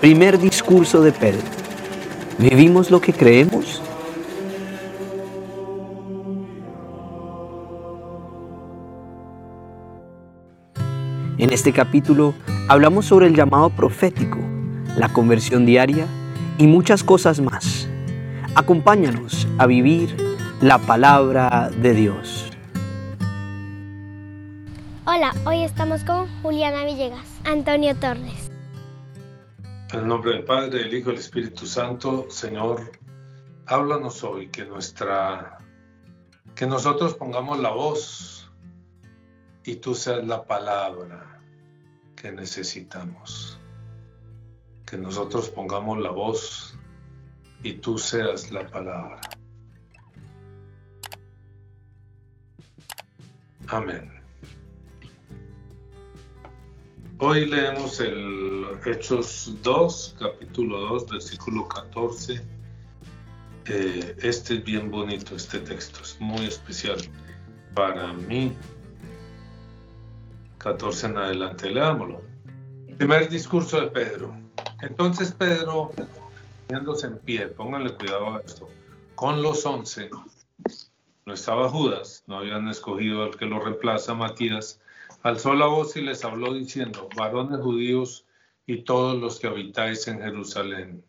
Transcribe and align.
Primer 0.00 0.38
discurso 0.38 1.02
de 1.02 1.12
Pedro. 1.12 1.42
¿Vivimos 2.38 2.90
lo 2.90 3.02
que 3.02 3.12
creemos? 3.12 3.82
En 11.36 11.52
este 11.52 11.74
capítulo 11.74 12.32
hablamos 12.66 13.04
sobre 13.04 13.26
el 13.26 13.36
llamado 13.36 13.68
profético, 13.68 14.38
la 14.96 15.10
conversión 15.10 15.66
diaria 15.66 16.06
y 16.56 16.66
muchas 16.66 17.04
cosas 17.04 17.38
más. 17.38 17.86
Acompáñanos 18.54 19.46
a 19.58 19.66
vivir 19.66 20.16
la 20.62 20.78
palabra 20.78 21.68
de 21.76 21.92
Dios. 21.92 22.50
Hola, 25.04 25.34
hoy 25.44 25.62
estamos 25.62 26.04
con 26.04 26.26
Juliana 26.40 26.86
Villegas, 26.86 27.26
Antonio 27.44 27.94
Torres. 27.96 28.39
En 29.92 30.00
el 30.00 30.06
nombre 30.06 30.34
del 30.34 30.44
Padre, 30.44 30.84
del 30.84 30.94
Hijo 30.94 31.10
y 31.10 31.14
del 31.14 31.20
Espíritu 31.20 31.66
Santo, 31.66 32.30
Señor, 32.30 32.92
háblanos 33.66 34.22
hoy 34.22 34.48
que 34.48 34.64
nuestra 34.64 35.58
que 36.54 36.64
nosotros 36.64 37.14
pongamos 37.14 37.58
la 37.58 37.70
voz 37.70 38.52
y 39.64 39.76
tú 39.76 39.96
seas 39.96 40.24
la 40.24 40.44
palabra 40.44 41.42
que 42.14 42.30
necesitamos. 42.30 43.58
Que 44.86 44.96
nosotros 44.96 45.48
pongamos 45.48 45.98
la 45.98 46.10
voz 46.10 46.78
y 47.64 47.72
tú 47.74 47.98
seas 47.98 48.52
la 48.52 48.66
palabra. 48.68 49.20
Amén. 53.66 54.19
Hoy 57.22 57.44
leemos 57.44 58.00
el 58.00 58.64
Hechos 58.86 59.52
2, 59.62 60.16
capítulo 60.18 60.78
2, 60.88 61.06
versículo 61.06 61.68
14. 61.68 62.40
Eh, 63.66 64.16
este 64.22 64.54
es 64.54 64.64
bien 64.64 64.90
bonito, 64.90 65.36
este 65.36 65.58
texto 65.58 66.00
es 66.00 66.18
muy 66.18 66.46
especial 66.46 66.96
para 67.74 68.14
mí. 68.14 68.56
14 70.56 71.08
en 71.08 71.18
adelante, 71.18 71.68
leámoslo. 71.68 72.22
Primer 72.96 73.28
discurso 73.28 73.82
de 73.82 73.88
Pedro. 73.88 74.34
Entonces 74.80 75.30
Pedro, 75.32 75.92
poniéndose 76.68 77.08
en 77.08 77.18
pie, 77.18 77.48
pónganle 77.48 77.92
cuidado 77.96 78.36
a 78.36 78.40
esto, 78.40 78.66
con 79.14 79.42
los 79.42 79.66
once, 79.66 80.08
no 81.26 81.34
estaba 81.34 81.68
Judas, 81.68 82.24
no 82.26 82.38
habían 82.38 82.66
escogido 82.68 83.24
al 83.24 83.36
que 83.36 83.44
lo 83.44 83.60
reemplaza, 83.60 84.14
Matías, 84.14 84.79
alzó 85.22 85.54
la 85.54 85.66
voz 85.66 85.96
y 85.96 86.02
les 86.02 86.24
habló 86.24 86.54
diciendo, 86.54 87.08
varones 87.16 87.60
judíos 87.60 88.26
y 88.66 88.82
todos 88.82 89.18
los 89.20 89.38
que 89.38 89.46
habitáis 89.46 90.06
en 90.08 90.20
Jerusalén, 90.20 91.04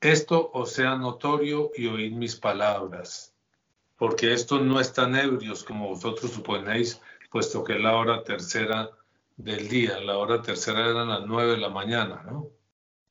esto 0.00 0.50
os 0.52 0.72
sea 0.72 0.96
notorio 0.96 1.70
y 1.76 1.86
oíd 1.86 2.12
mis 2.12 2.36
palabras, 2.36 3.34
porque 3.96 4.32
estos 4.32 4.62
no 4.62 4.80
están 4.80 5.16
ebrios 5.16 5.64
como 5.64 5.88
vosotros 5.88 6.32
suponéis, 6.32 7.00
puesto 7.30 7.64
que 7.64 7.76
es 7.76 7.80
la 7.80 7.96
hora 7.96 8.22
tercera 8.22 8.90
del 9.36 9.68
día, 9.68 9.98
la 10.00 10.18
hora 10.18 10.42
tercera 10.42 10.90
era 10.90 11.04
las 11.04 11.26
nueve 11.26 11.52
de 11.52 11.56
la 11.56 11.70
mañana, 11.70 12.22
¿no? 12.22 12.50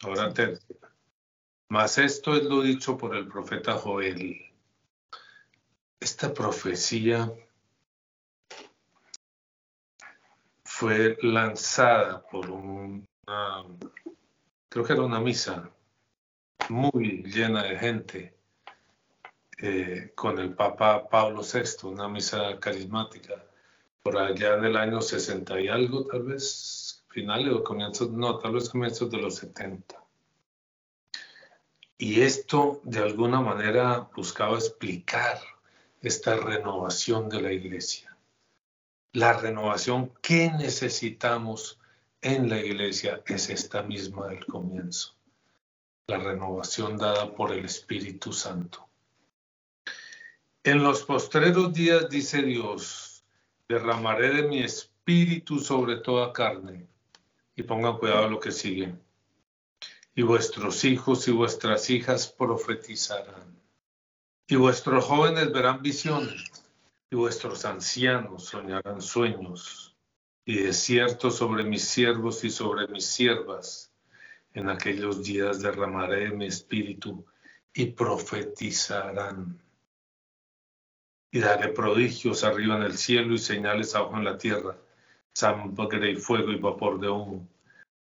Hora 0.06 0.34
tercera. 0.34 0.92
Mas 1.68 1.97
esto 1.97 2.36
es 2.36 2.44
lo 2.44 2.62
dicho 2.62 2.97
por 2.97 3.16
el 3.16 3.28
profeta 3.28 3.73
Joel. 3.73 4.40
Esta 6.00 6.34
profecía 6.34 7.34
fue 10.75 11.19
lanzada 11.21 12.25
por 12.31 12.49
una, 12.49 12.97
creo 14.69 14.83
que 14.83 14.93
era 14.93 15.03
una 15.03 15.19
misa 15.19 15.69
muy 16.67 17.21
llena 17.21 17.61
de 17.61 17.77
gente 17.77 18.33
eh, 19.59 20.12
con 20.16 20.39
el 20.39 20.56
Papa 20.56 21.07
Pablo 21.07 21.44
VI, 21.44 21.88
una 21.88 22.09
misa 22.09 22.59
carismática, 22.59 23.35
por 24.01 24.17
allá 24.17 24.56
en 24.56 24.66
el 24.66 24.75
año 24.75 25.00
60 25.00 25.62
y 25.62 25.67
algo, 25.67 26.07
tal 26.07 26.23
vez 26.23 27.06
finales 27.07 27.53
o 27.53 27.63
comienzos, 27.63 28.09
no, 28.09 28.39
tal 28.39 28.53
vez 28.53 28.67
comienzos 28.67 29.12
de 29.12 29.17
los 29.17 29.35
70. 29.35 30.03
Y 32.00 32.22
esto 32.22 32.81
de 32.83 33.00
alguna 33.00 33.41
manera 33.41 34.09
buscaba 34.16 34.57
explicar 34.57 35.39
esta 36.01 36.35
renovación 36.35 37.29
de 37.29 37.41
la 37.44 37.53
iglesia 37.53 38.12
la 39.13 39.34
renovación 39.34 40.12
que 40.24 40.51
necesitamos 40.51 41.79
en 42.22 42.50
la 42.50 42.59
iglesia 42.59 43.22
es 43.28 43.50
esta 43.51 43.84
misma 43.84 44.28
del 44.28 44.44
comienzo, 44.44 45.16
la 46.07 46.18
renovación 46.18 46.97
dada 46.97 47.31
por 47.35 47.51
el 47.51 47.63
Espíritu 47.63 48.34
Santo. 48.34 48.90
En 50.63 50.81
los 50.81 51.03
postreros 51.03 51.74
días, 51.74 52.09
dice 52.09 52.41
Dios, 52.41 53.24
derramaré 53.69 54.34
de 54.34 54.47
mi 54.47 54.63
espíritu 54.63 55.59
sobre 55.59 55.97
toda 55.97 56.34
carne. 56.34 56.88
Y 57.56 57.62
pongan 57.62 58.00
cuidado 58.00 58.28
lo 58.30 58.40
que 58.40 58.51
sigue. 58.51 58.95
Y 60.16 60.24
vuestros 60.24 60.84
hijos 60.85 61.28
y 61.28 61.31
vuestras 61.31 61.91
hijas 61.91 62.28
profetizarán. 62.28 63.62
Y 64.47 64.56
vuestros 64.56 65.06
jóvenes 65.06 65.51
verán 65.51 65.84
visiones 65.84 66.62
y 67.13 67.16
vuestros 67.16 67.63
ancianos 67.63 68.46
soñarán 68.46 69.00
sueños, 69.00 69.96
y 70.46 70.63
de 70.63 70.74
cierto 70.74 71.29
sobre 71.29 71.63
mis 71.63 71.84
siervos 71.84 72.44
y 72.44 72.50
sobre 72.50 72.88
mis 72.88 73.06
siervas, 73.06 73.94
en 74.51 74.68
aquellos 74.68 75.24
días 75.24 75.62
derramaré 75.62 76.31
mi 76.31 76.47
espíritu 76.47 77.24
y 77.72 77.85
profetizarán. 77.85 79.62
Y 81.31 81.40
daré 81.40 81.68
prodigios 81.69 82.44
arriba 82.44 82.78
en 82.78 82.81
el 82.84 82.97
cielo 82.97 83.35
y 83.35 83.38
señales 83.38 83.94
abajo 83.94 84.18
en 84.18 84.24
la 84.24 84.40
tierra, 84.40 84.75
sangre 85.35 86.09
y 86.09 86.16
fuego 86.16 86.51
y 86.51 86.57
vapor 86.57 87.00
de 87.00 87.09
humo. 87.09 87.47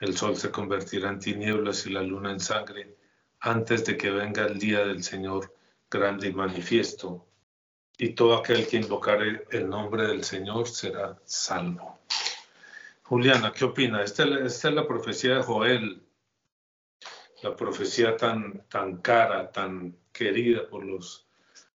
El 0.00 0.16
sol 0.16 0.34
se 0.34 0.50
convertirá 0.50 1.10
en 1.10 1.18
tinieblas 1.18 1.84
y 1.84 1.90
la 1.90 2.02
luna 2.02 2.30
en 2.30 2.40
sangre, 2.40 2.96
antes 3.40 3.84
de 3.84 3.98
que 3.98 4.10
venga 4.10 4.46
el 4.46 4.58
día 4.58 4.78
del 4.78 5.02
Señor 5.02 5.54
grande 5.90 6.28
y 6.28 6.32
manifiesto 6.32 7.26
y 7.98 8.10
todo 8.10 8.36
aquel 8.36 8.66
que 8.66 8.78
invocare 8.78 9.46
el 9.50 9.68
nombre 9.68 10.06
del 10.06 10.24
Señor 10.24 10.68
será 10.68 11.16
salvo. 11.24 12.00
Juliana, 13.04 13.52
¿qué 13.52 13.64
opina? 13.64 14.02
Esta, 14.02 14.24
es 14.24 14.64
la 14.64 14.86
profecía 14.86 15.36
de 15.36 15.42
Joel, 15.42 16.02
la 17.42 17.54
profecía 17.54 18.16
tan, 18.16 18.66
tan 18.68 18.96
cara, 18.98 19.52
tan 19.52 19.96
querida 20.12 20.66
por 20.68 20.84
los, 20.84 21.26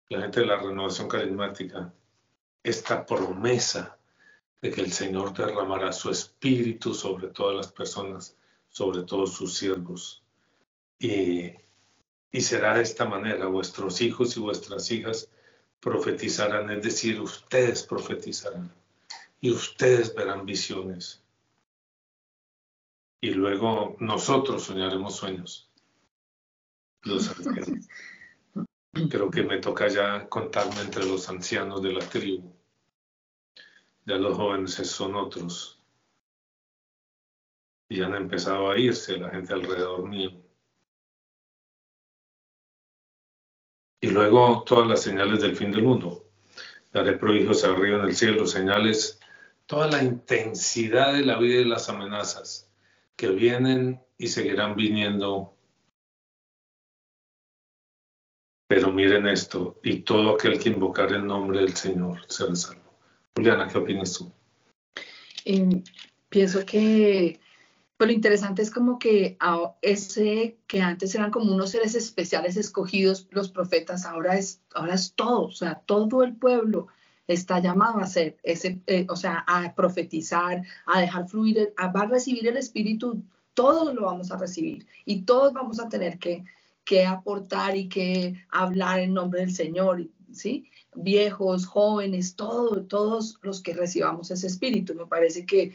la 0.09 0.21
gente 0.21 0.41
de 0.41 0.45
la 0.45 0.57
renovación 0.57 1.07
carismática. 1.09 1.93
Esta 2.63 3.05
promesa 3.05 3.97
de 4.61 4.71
que 4.71 4.81
el 4.81 4.91
Señor 4.91 5.33
derramará 5.33 5.91
su 5.91 6.09
espíritu 6.09 6.93
sobre 6.93 7.27
todas 7.27 7.55
las 7.55 7.71
personas, 7.71 8.37
sobre 8.69 9.03
todos 9.03 9.33
sus 9.33 9.57
siervos. 9.57 10.23
Y, 10.97 11.51
y 12.31 12.41
será 12.41 12.75
de 12.75 12.83
esta 12.83 13.05
manera, 13.05 13.47
vuestros 13.47 14.01
hijos 14.01 14.37
y 14.37 14.39
vuestras 14.39 14.89
hijas 14.91 15.29
profetizarán, 15.85 16.71
es 16.71 16.81
decir, 16.81 17.21
ustedes 17.21 17.83
profetizarán 17.83 18.73
y 19.39 19.51
ustedes 19.51 20.15
verán 20.15 20.43
visiones. 20.43 21.23
Y 23.21 23.35
luego 23.35 23.95
nosotros 23.99 24.63
soñaremos 24.63 25.15
sueños. 25.15 25.69
Los 27.03 27.31
Creo 29.11 29.29
que 29.29 29.43
me 29.43 29.59
toca 29.59 29.87
ya 29.87 30.27
contarme 30.27 30.81
entre 30.81 31.05
los 31.05 31.29
ancianos 31.29 31.83
de 31.83 31.93
la 31.93 32.09
tribu. 32.09 32.51
Ya 34.05 34.15
los 34.15 34.35
jóvenes 34.35 34.73
son 34.73 35.15
otros. 35.15 35.79
Y 37.89 38.01
han 38.01 38.15
empezado 38.15 38.71
a 38.71 38.79
irse 38.79 39.17
la 39.17 39.29
gente 39.29 39.53
alrededor 39.53 40.09
mío. 40.09 40.31
Y 44.01 44.09
luego 44.09 44.63
todas 44.65 44.87
las 44.87 45.01
señales 45.01 45.41
del 45.41 45.55
fin 45.55 45.71
del 45.71 45.83
mundo. 45.83 46.25
Daré 46.91 47.13
prodigios 47.13 47.63
arriba 47.63 47.99
en 47.99 48.05
el 48.05 48.15
cielo, 48.15 48.45
señales, 48.45 49.19
toda 49.65 49.87
la 49.87 50.03
intensidad 50.03 51.13
de 51.13 51.25
la 51.25 51.37
vida 51.37 51.61
y 51.61 51.65
las 51.65 51.89
amenazas 51.89 52.69
que 53.15 53.29
vienen 53.29 54.01
y 54.17 54.27
seguirán 54.27 54.75
viniendo. 54.75 55.53
Pero 58.67 58.91
miren 58.91 59.27
esto, 59.27 59.79
y 59.83 60.01
todo 60.01 60.35
aquel 60.35 60.59
que 60.59 60.69
invocar 60.69 61.11
el 61.11 61.25
nombre 61.25 61.59
del 61.59 61.75
Señor 61.75 62.21
será 62.27 62.55
salvo. 62.55 62.81
Juliana, 63.35 63.67
¿qué 63.67 63.77
opinas 63.77 64.13
tú? 64.13 64.31
Eh, 65.45 65.83
pienso 66.29 66.65
que 66.65 67.39
pero 67.97 68.07
lo 68.07 68.13
interesante 68.13 68.61
es 68.61 68.71
como 68.71 68.99
que 68.99 69.37
ese 69.81 70.57
que 70.67 70.81
antes 70.81 71.15
eran 71.15 71.31
como 71.31 71.53
unos 71.53 71.71
seres 71.71 71.95
especiales 71.95 72.57
escogidos, 72.57 73.27
los 73.31 73.49
profetas, 73.49 74.05
ahora 74.05 74.37
es, 74.37 74.61
ahora 74.73 74.95
es 74.95 75.13
todo, 75.13 75.43
o 75.43 75.51
sea, 75.51 75.81
todo 75.85 76.23
el 76.23 76.35
pueblo 76.35 76.87
está 77.27 77.59
llamado 77.59 77.99
a 77.99 78.05
ser 78.07 78.37
ese, 78.43 78.81
eh, 78.87 79.07
o 79.09 79.15
sea, 79.15 79.43
a 79.47 79.73
profetizar, 79.75 80.63
a 80.85 81.01
dejar 81.01 81.27
fluir, 81.27 81.73
a, 81.77 81.87
va 81.87 82.01
a 82.01 82.07
recibir 82.07 82.47
el 82.47 82.57
Espíritu 82.57 83.23
todos 83.55 83.95
lo 83.95 84.03
vamos 84.03 84.31
a 84.31 84.37
recibir 84.37 84.85
y 85.05 85.23
todos 85.23 85.53
vamos 85.53 85.79
a 85.79 85.89
tener 85.89 86.19
que, 86.19 86.43
que 86.83 87.05
aportar 87.05 87.75
y 87.75 87.89
que 87.89 88.35
hablar 88.49 88.99
en 88.99 89.13
nombre 89.13 89.39
del 89.39 89.55
Señor, 89.55 90.07
¿sí? 90.31 90.69
Viejos, 90.93 91.65
jóvenes, 91.65 92.35
todos, 92.35 92.87
todos 92.87 93.39
los 93.41 93.61
que 93.61 93.73
recibamos 93.73 94.29
ese 94.29 94.47
espíritu. 94.47 94.93
Me 94.93 95.07
parece 95.07 95.45
que 95.45 95.73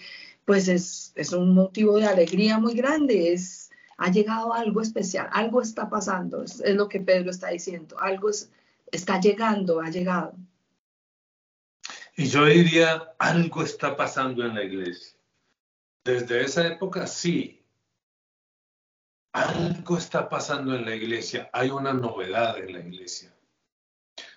pues 0.51 0.67
es, 0.67 1.13
es 1.15 1.33
un 1.33 1.55
motivo 1.55 1.97
de 1.97 2.09
alegría 2.09 2.59
muy 2.59 2.75
grande, 2.75 3.33
es, 3.33 3.71
ha 3.99 4.11
llegado 4.11 4.53
algo 4.53 4.81
especial, 4.81 5.29
algo 5.31 5.63
está 5.63 5.89
pasando, 5.89 6.43
es, 6.43 6.61
lo 6.75 6.89
que 6.89 6.99
Pedro 6.99 7.31
está 7.31 7.51
diciendo, 7.51 7.97
algo 8.01 8.31
es, 8.31 8.51
está 8.91 9.21
llegando, 9.21 9.81
ha 9.81 9.91
llegado. 9.91 10.35
Y 12.17 12.27
yo 12.27 12.47
diría, 12.47 13.15
algo 13.21 13.63
está 13.63 13.97
pasando 13.97 14.45
en 14.45 14.57
la 14.57 14.65
iglesia. 14.65 15.17
Desde 16.03 16.41
esa 16.43 16.67
época 16.67 17.07
sí. 17.07 17.65
Algo 19.33 19.99
está 19.99 20.29
pasando 20.29 20.75
en 20.75 20.85
la 20.85 20.97
iglesia. 20.97 21.49
Hay 21.53 21.71
una 21.71 21.93
novedad 21.93 22.59
en 22.59 22.73
la 22.73 22.81
iglesia. 22.81 23.33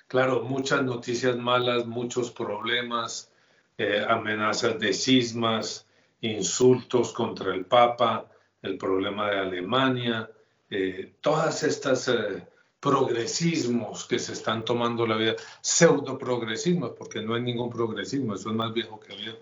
Claro, 0.06 0.44
muchas 0.44 0.84
noticias 0.84 1.36
malas, 1.38 1.88
muchos 1.88 2.30
problemas, 2.30 3.32
eh, 3.80 4.06
amenazas 4.08 4.80
de 4.80 4.94
cismas, 4.94 5.88
insultos 6.24 7.12
contra 7.12 7.54
el 7.54 7.66
Papa, 7.66 8.30
el 8.62 8.78
problema 8.78 9.30
de 9.30 9.40
Alemania, 9.40 10.30
eh, 10.70 11.18
todas 11.22 11.64
estas 11.64 12.08
eh, 12.08 12.48
progresismos 12.80 14.06
que 14.06 14.20
se 14.20 14.34
están 14.34 14.64
tomando 14.64 15.06
la 15.06 15.18
vida, 15.18 15.36
pseudo 15.62 16.18
progresismos, 16.18 16.92
porque 16.98 17.22
no 17.22 17.36
hay 17.36 17.42
ningún 17.42 17.70
progresismo, 17.70 18.36
eso 18.36 18.50
es 18.50 18.56
más 18.56 18.74
viejo 18.74 19.00
que 19.00 19.16
viejo. 19.16 19.40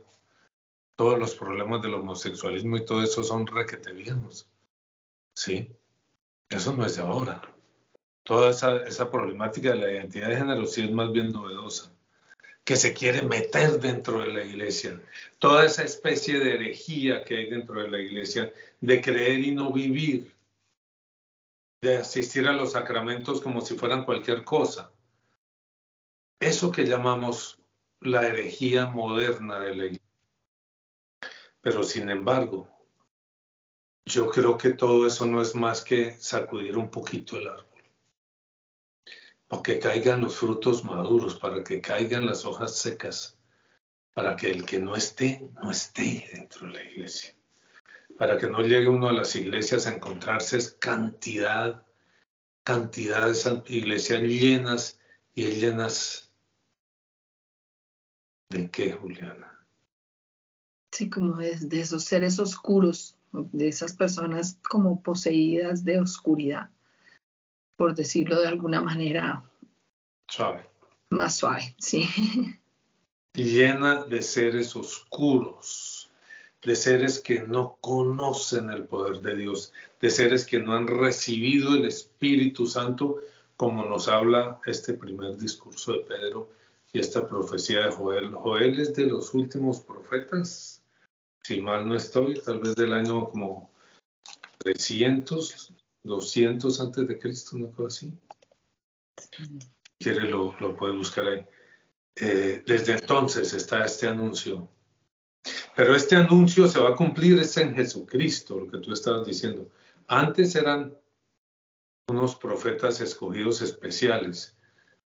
Todos 0.95 1.19
los 1.19 1.35
problemas 1.35 1.81
del 1.81 1.93
homosexualismo 1.93 2.77
y 2.77 2.85
todo 2.85 3.03
eso 3.03 3.23
son 3.23 3.45
requete 3.47 3.93
viejos. 3.93 4.47
¿Sí? 5.35 5.71
Eso 6.49 6.73
no 6.73 6.85
es 6.85 6.95
de 6.95 7.03
ahora. 7.03 7.41
Toda 8.23 8.49
esa, 8.49 8.77
esa 8.77 9.09
problemática 9.09 9.69
de 9.69 9.75
la 9.75 9.91
identidad 9.91 10.29
de 10.29 10.37
género 10.37 10.65
sí 10.65 10.81
es 10.81 10.91
más 10.91 11.11
bien 11.11 11.31
novedosa 11.31 11.91
que 12.63 12.75
se 12.75 12.93
quiere 12.93 13.23
meter 13.23 13.79
dentro 13.79 14.19
de 14.19 14.27
la 14.27 14.43
iglesia. 14.43 15.01
Toda 15.39 15.65
esa 15.65 15.83
especie 15.83 16.39
de 16.39 16.55
herejía 16.55 17.23
que 17.23 17.37
hay 17.37 17.49
dentro 17.49 17.81
de 17.81 17.89
la 17.89 17.99
iglesia, 17.99 18.53
de 18.79 19.01
creer 19.01 19.39
y 19.39 19.51
no 19.51 19.71
vivir, 19.71 20.33
de 21.81 21.97
asistir 21.97 22.47
a 22.47 22.53
los 22.53 22.73
sacramentos 22.73 23.41
como 23.41 23.61
si 23.61 23.75
fueran 23.75 24.05
cualquier 24.05 24.43
cosa. 24.43 24.91
Eso 26.39 26.71
que 26.71 26.85
llamamos 26.85 27.59
la 27.99 28.27
herejía 28.27 28.87
moderna 28.87 29.59
de 29.59 29.75
la 29.75 29.85
iglesia. 29.85 30.07
Pero 31.61 31.83
sin 31.83 32.09
embargo, 32.09 32.67
yo 34.05 34.29
creo 34.29 34.57
que 34.57 34.71
todo 34.71 35.05
eso 35.05 35.25
no 35.25 35.41
es 35.41 35.55
más 35.55 35.83
que 35.83 36.11
sacudir 36.19 36.77
un 36.77 36.89
poquito 36.89 37.37
el 37.37 37.47
árbol. 37.47 37.70
Para 39.51 39.61
que 39.61 39.77
caigan 39.77 40.21
los 40.21 40.35
frutos 40.37 40.83
maduros, 40.83 41.35
para 41.37 41.63
que 41.63 41.79
caigan 41.79 42.25
las 42.25 42.43
hojas 42.45 42.75
secas, 42.75 43.37
para 44.15 44.35
que 44.35 44.49
el 44.49 44.65
que 44.65 44.79
no 44.79 44.95
esté, 44.95 45.47
no 45.61 45.69
esté 45.69 46.27
dentro 46.33 46.65
de 46.65 46.73
la 46.73 46.83
iglesia 46.83 47.35
para 48.21 48.37
que 48.37 48.47
no 48.47 48.61
llegue 48.61 48.87
uno 48.87 49.09
a 49.09 49.13
las 49.13 49.35
iglesias 49.35 49.87
a 49.87 49.95
encontrarse 49.95 50.59
cantidad, 50.77 51.83
cantidad 52.63 53.25
de 53.25 53.63
iglesias 53.65 54.21
llenas 54.21 54.99
y 55.33 55.45
llenas 55.45 56.31
de 58.49 58.69
qué, 58.69 58.91
Juliana? 58.93 59.65
Sí, 60.91 61.09
como 61.09 61.37
de 61.37 61.81
esos 61.81 62.03
seres 62.03 62.37
oscuros, 62.37 63.17
de 63.31 63.69
esas 63.69 63.95
personas 63.95 64.59
como 64.69 65.01
poseídas 65.01 65.83
de 65.83 65.99
oscuridad, 65.99 66.69
por 67.81 67.95
decirlo 67.95 68.39
de 68.39 68.47
alguna 68.47 68.79
manera. 68.79 69.43
Suave. 70.29 70.69
Más 71.09 71.37
suave, 71.37 71.75
sí. 71.79 72.07
Llena 73.33 74.03
de 74.03 74.21
seres 74.21 74.75
oscuros 74.75 76.11
de 76.61 76.75
seres 76.75 77.19
que 77.19 77.39
no 77.39 77.79
conocen 77.81 78.69
el 78.69 78.85
poder 78.85 79.21
de 79.21 79.35
Dios, 79.35 79.73
de 79.99 80.11
seres 80.11 80.45
que 80.45 80.59
no 80.59 80.75
han 80.75 80.85
recibido 80.85 81.73
el 81.73 81.85
Espíritu 81.85 82.67
Santo, 82.67 83.19
como 83.57 83.83
nos 83.83 84.07
habla 84.07 84.61
este 84.67 84.93
primer 84.93 85.37
discurso 85.37 85.93
de 85.93 86.01
Pedro 86.01 86.51
y 86.93 86.99
esta 86.99 87.27
profecía 87.27 87.87
de 87.87 87.91
Joel. 87.91 88.31
Joel 88.35 88.79
es 88.79 88.93
de 88.93 89.07
los 89.07 89.33
últimos 89.33 89.79
profetas, 89.79 90.83
si 91.41 91.59
mal 91.61 91.87
no 91.87 91.95
estoy, 91.95 92.39
tal 92.41 92.59
vez 92.59 92.75
del 92.75 92.93
año 92.93 93.31
como 93.31 93.71
300, 94.59 95.73
200 96.03 96.79
antes 96.81 97.07
de 97.07 97.19
Cristo, 97.19 97.57
una 97.57 97.71
cosa 97.71 97.87
así. 97.87 98.13
Quiere 99.99 100.29
lo, 100.29 100.55
lo 100.59 100.75
puede 100.75 100.97
buscar 100.97 101.27
ahí. 101.27 101.45
Eh, 102.15 102.63
desde 102.65 102.93
entonces 102.93 103.53
está 103.53 103.85
este 103.85 104.07
anuncio 104.07 104.69
pero 105.75 105.95
este 105.95 106.15
anuncio 106.15 106.67
se 106.67 106.79
va 106.79 106.89
a 106.89 106.95
cumplir 106.95 107.39
es 107.39 107.57
en 107.57 107.73
Jesucristo, 107.75 108.59
lo 108.59 108.69
que 108.69 108.79
tú 108.79 108.93
estabas 108.93 109.25
diciendo. 109.25 109.69
Antes 110.07 110.55
eran 110.55 110.97
unos 112.07 112.35
profetas 112.35 113.01
escogidos 113.01 113.61
especiales 113.61 114.57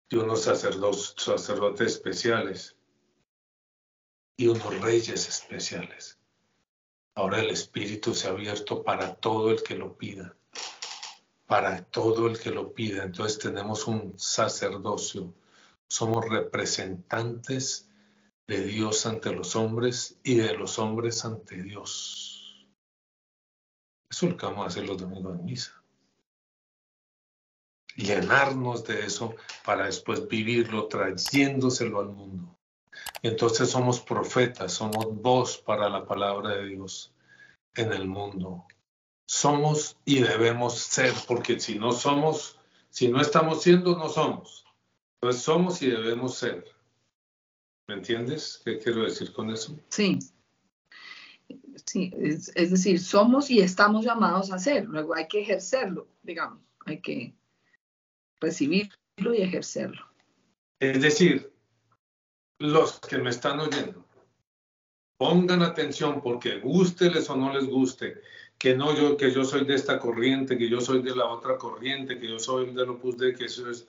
y 0.10 0.18
unos 0.18 0.42
sacerdotes, 0.42 1.14
sacerdotes 1.18 1.94
especiales 1.94 2.76
y 4.38 4.48
unos 4.48 4.82
reyes 4.82 5.28
especiales. 5.28 6.20
Ahora 7.16 7.40
el 7.40 7.52
Espíritu 7.52 8.14
se 8.14 8.28
ha 8.28 8.32
abierto 8.32 8.84
para 8.84 9.16
todo 9.16 9.52
el 9.52 9.64
que 9.64 9.76
lo 9.76 9.98
pida, 9.98 10.36
para 11.46 11.84
todo 11.84 12.28
el 12.28 12.40
que 12.40 12.52
lo 12.52 12.74
pida. 12.74 13.04
Entonces 13.04 13.40
tenemos 13.40 13.88
un 13.88 14.14
sacerdocio, 14.18 15.34
somos 15.88 16.28
representantes 16.28 17.90
de 18.48 18.64
Dios 18.64 19.06
ante 19.06 19.32
los 19.32 19.56
hombres 19.56 20.20
y 20.24 20.36
de 20.36 20.54
los 20.54 20.78
hombres 20.80 21.26
ante 21.26 21.62
Dios. 21.62 22.68
Eso 24.10 24.26
es 24.28 24.32
lo 24.32 24.38
que 24.38 24.46
vamos 24.46 24.66
a 24.66 24.68
hacer 24.68 24.88
los 24.88 24.98
domingos 24.98 25.38
en 25.38 25.46
misa. 25.46 25.84
Llenarnos 27.96 28.84
de 28.84 29.06
eso 29.06 29.36
para 29.64 29.86
después 29.86 30.28
vivirlo 30.28 30.88
trayéndoselo 30.88 32.02
al 32.02 32.10
mundo. 32.10 32.58
entonces 33.22 33.70
somos 33.70 34.00
profetas, 34.00 34.74
somos 34.74 35.08
voz 35.22 35.58
para 35.58 35.90
la 35.90 36.06
palabra 36.06 36.52
de 36.52 36.66
Dios 36.66 37.14
en 37.76 37.94
el 37.94 38.08
mundo. 38.08 38.66
Somos 39.28 39.98
y 40.06 40.22
debemos 40.22 40.78
ser, 40.78 41.14
porque 41.28 41.60
si 41.60 41.80
no 41.80 41.92
somos, 41.92 42.60
si 42.90 43.08
no 43.08 43.22
estamos 43.22 43.64
siendo, 43.64 43.98
no 43.98 44.10
somos. 44.10 44.66
Entonces 45.16 45.42
somos 45.42 45.82
y 45.82 45.90
debemos 45.90 46.36
ser. 46.36 46.66
¿Me 47.88 47.96
entiendes? 47.96 48.62
¿Qué 48.64 48.80
quiero 48.80 49.04
decir 49.04 49.32
con 49.34 49.52
eso? 49.52 49.80
Sí. 49.90 50.20
Sí, 51.86 52.12
es, 52.18 52.54
decir, 52.54 53.00
somos 53.00 53.52
y 53.52 53.60
estamos 53.60 54.06
llamados 54.06 54.52
a 54.52 54.58
ser, 54.58 54.86
luego 54.86 55.14
hay 55.14 55.28
que 55.28 55.42
ejercerlo, 55.42 56.08
digamos, 56.24 56.64
hay 56.86 57.02
que 57.02 57.36
recibirlo 58.40 59.34
y 59.34 59.42
ejercerlo. 59.42 60.06
Es 60.80 61.02
decir, 61.02 61.54
los 62.60 63.00
que 63.02 63.18
me 63.18 63.30
están 63.30 63.60
oyendo, 63.60 64.06
pongan 65.18 65.62
atención 65.62 66.22
porque 66.22 66.60
gusteles 66.60 67.30
o 67.30 67.36
no 67.36 67.54
les 67.54 67.68
guste, 67.68 68.22
que 68.58 68.76
no 68.76 68.96
yo, 68.96 69.18
que 69.18 69.32
yo 69.32 69.44
soy 69.44 69.66
de 69.66 69.76
esta 69.76 70.00
corriente, 70.00 70.58
que 70.58 70.70
yo 70.70 70.82
soy 70.82 71.02
de 71.02 71.16
la 71.16 71.26
otra 71.26 71.58
corriente, 71.58 72.20
que 72.20 72.28
yo 72.28 72.40
soy 72.40 72.74
del 72.74 72.90
Opus 72.90 73.18
Dei, 73.18 73.36
que 73.36 73.46
eso 73.46 73.70
es. 73.70 73.88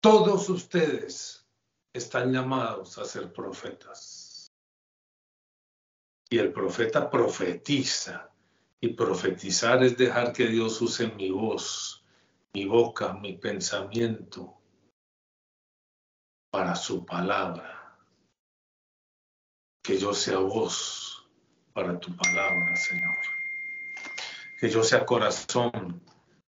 Todos 0.00 0.48
ustedes 0.48 1.46
están 1.92 2.32
llamados 2.32 2.98
a 2.98 3.04
ser 3.04 3.32
profetas. 3.32 4.52
Y 6.30 6.38
el 6.38 6.52
profeta 6.52 7.10
profetiza. 7.10 8.28
Y 8.82 8.94
profetizar 8.94 9.84
es 9.84 9.98
dejar 9.98 10.32
que 10.32 10.46
Dios 10.46 10.80
use 10.80 11.08
mi 11.08 11.30
voz, 11.30 12.02
mi 12.54 12.64
boca, 12.64 13.12
mi 13.12 13.34
pensamiento 13.34 14.58
para 16.50 16.74
su 16.74 17.04
palabra. 17.04 17.98
Que 19.82 19.98
yo 19.98 20.14
sea 20.14 20.38
voz 20.38 21.19
para 21.72 21.98
tu 21.98 22.14
palabra, 22.16 22.76
Señor. 22.76 23.16
Que 24.58 24.68
yo 24.68 24.82
sea 24.82 25.06
corazón 25.06 26.02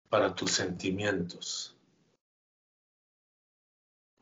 para 0.10 0.34
tus 0.36 0.52
sentimientos 0.52 1.76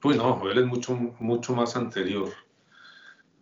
Uy, 0.06 0.18
no, 0.18 0.38
Joel 0.38 0.58
es 0.58 0.66
mucho, 0.66 0.96
mucho 0.96 1.56
más 1.56 1.78
anterior. 1.78 2.30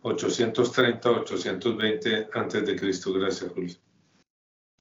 830, 0.02 1.10
820 1.10 2.28
antes 2.32 2.64
de 2.64 2.76
Cristo, 2.76 3.12
gracias, 3.12 3.50
Julio. 3.52 3.74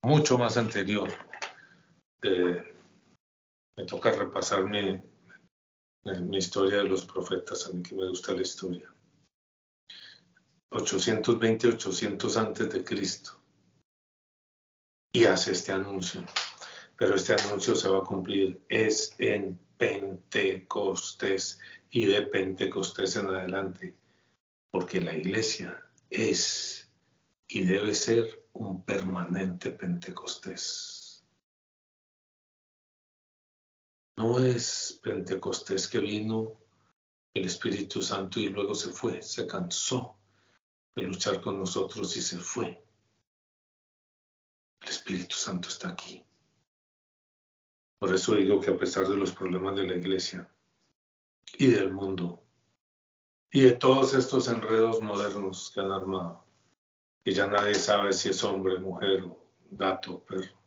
Mucho 0.03 0.37
más 0.37 0.57
anterior. 0.57 1.09
Eh, 2.21 2.75
me 3.75 3.85
toca 3.85 4.11
repasar 4.11 4.65
mi, 4.65 5.01
mi 6.03 6.37
historia 6.37 6.77
de 6.77 6.83
los 6.83 7.03
profetas, 7.03 7.65
a 7.65 7.73
mí 7.73 7.81
que 7.81 7.95
me 7.95 8.07
gusta 8.09 8.33
la 8.33 8.43
historia. 8.43 8.93
820, 10.71 11.67
800 11.67 12.37
antes 12.37 12.69
de 12.71 12.83
Cristo. 12.83 13.37
y 15.13 15.25
hace 15.25 15.51
este 15.51 15.73
anuncio. 15.73 16.23
Pero 16.95 17.15
este 17.15 17.33
anuncio 17.33 17.75
se 17.75 17.89
va 17.89 17.99
a 17.99 18.03
cumplir 18.03 18.63
es 18.69 19.13
en 19.17 19.59
Pentecostés 19.77 21.59
y 21.89 22.05
de 22.05 22.21
Pentecostés 22.21 23.17
en 23.17 23.27
adelante, 23.27 23.97
porque 24.69 25.01
la 25.01 25.13
iglesia 25.13 25.83
es 26.09 26.89
y 27.49 27.65
debe 27.65 27.93
ser 27.93 28.45
un 28.53 28.85
permanente 28.85 29.71
Pentecostés. 29.71 31.25
No 34.15 34.39
es 34.39 34.97
Pentecostés 35.03 35.89
que 35.89 35.99
vino 35.99 36.61
el 37.33 37.45
Espíritu 37.45 38.01
Santo 38.01 38.39
y 38.39 38.47
luego 38.47 38.73
se 38.73 38.91
fue, 38.91 39.21
se 39.21 39.45
cansó 39.45 40.20
de 40.95 41.03
luchar 41.03 41.41
con 41.41 41.59
nosotros 41.59 42.15
y 42.17 42.21
se 42.21 42.37
fue. 42.37 42.83
El 44.81 44.89
Espíritu 44.89 45.35
Santo 45.35 45.69
está 45.69 45.89
aquí. 45.89 46.25
Por 47.99 48.13
eso 48.13 48.35
digo 48.35 48.59
que 48.59 48.71
a 48.71 48.77
pesar 48.77 49.07
de 49.07 49.15
los 49.15 49.31
problemas 49.31 49.75
de 49.75 49.87
la 49.87 49.95
iglesia 49.95 50.51
y 51.57 51.67
del 51.67 51.93
mundo 51.93 52.43
y 53.51 53.61
de 53.61 53.73
todos 53.73 54.13
estos 54.13 54.47
enredos 54.47 55.01
modernos 55.01 55.71
que 55.71 55.81
han 55.81 55.91
armado, 55.91 56.45
y 57.23 57.33
ya 57.33 57.47
nadie 57.47 57.75
sabe 57.75 58.13
si 58.13 58.29
es 58.29 58.43
hombre, 58.43 58.79
mujer, 58.79 59.29
gato, 59.69 60.23
perro, 60.23 60.59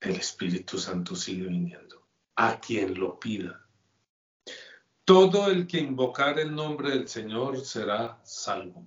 el 0.00 0.16
Espíritu 0.16 0.78
Santo 0.78 1.16
sigue 1.16 1.46
viniendo 1.46 2.06
a 2.36 2.60
quien 2.60 2.98
lo 2.98 3.18
pida. 3.18 3.67
Todo 5.08 5.50
el 5.50 5.66
que 5.66 5.78
invocar 5.78 6.38
el 6.38 6.54
nombre 6.54 6.90
del 6.90 7.08
Señor 7.08 7.64
será 7.64 8.20
salvo. 8.26 8.86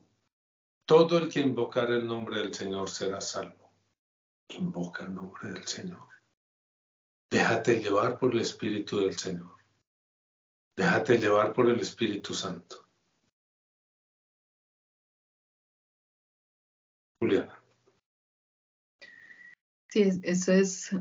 Todo 0.85 1.17
el 1.17 1.27
que 1.31 1.39
invocar 1.39 1.89
el 1.89 2.05
nombre 2.05 2.41
del 2.41 2.53
Señor 2.53 2.91
será 2.91 3.19
salvo. 3.19 3.73
Invoca 4.49 5.03
el 5.03 5.15
nombre 5.15 5.49
del 5.49 5.65
Señor. 5.65 6.07
Déjate 7.27 7.79
llevar 7.79 8.19
por 8.19 8.33
el 8.33 8.41
Espíritu 8.41 8.99
del 8.99 9.17
Señor. 9.17 9.57
Déjate 10.77 11.17
llevar 11.17 11.53
por 11.53 11.67
el 11.67 11.79
Espíritu 11.79 12.35
Santo. 12.35 12.87
Juliana. 17.19 17.59
Sí, 19.89 20.07
eso 20.21 20.53
es 20.53 20.95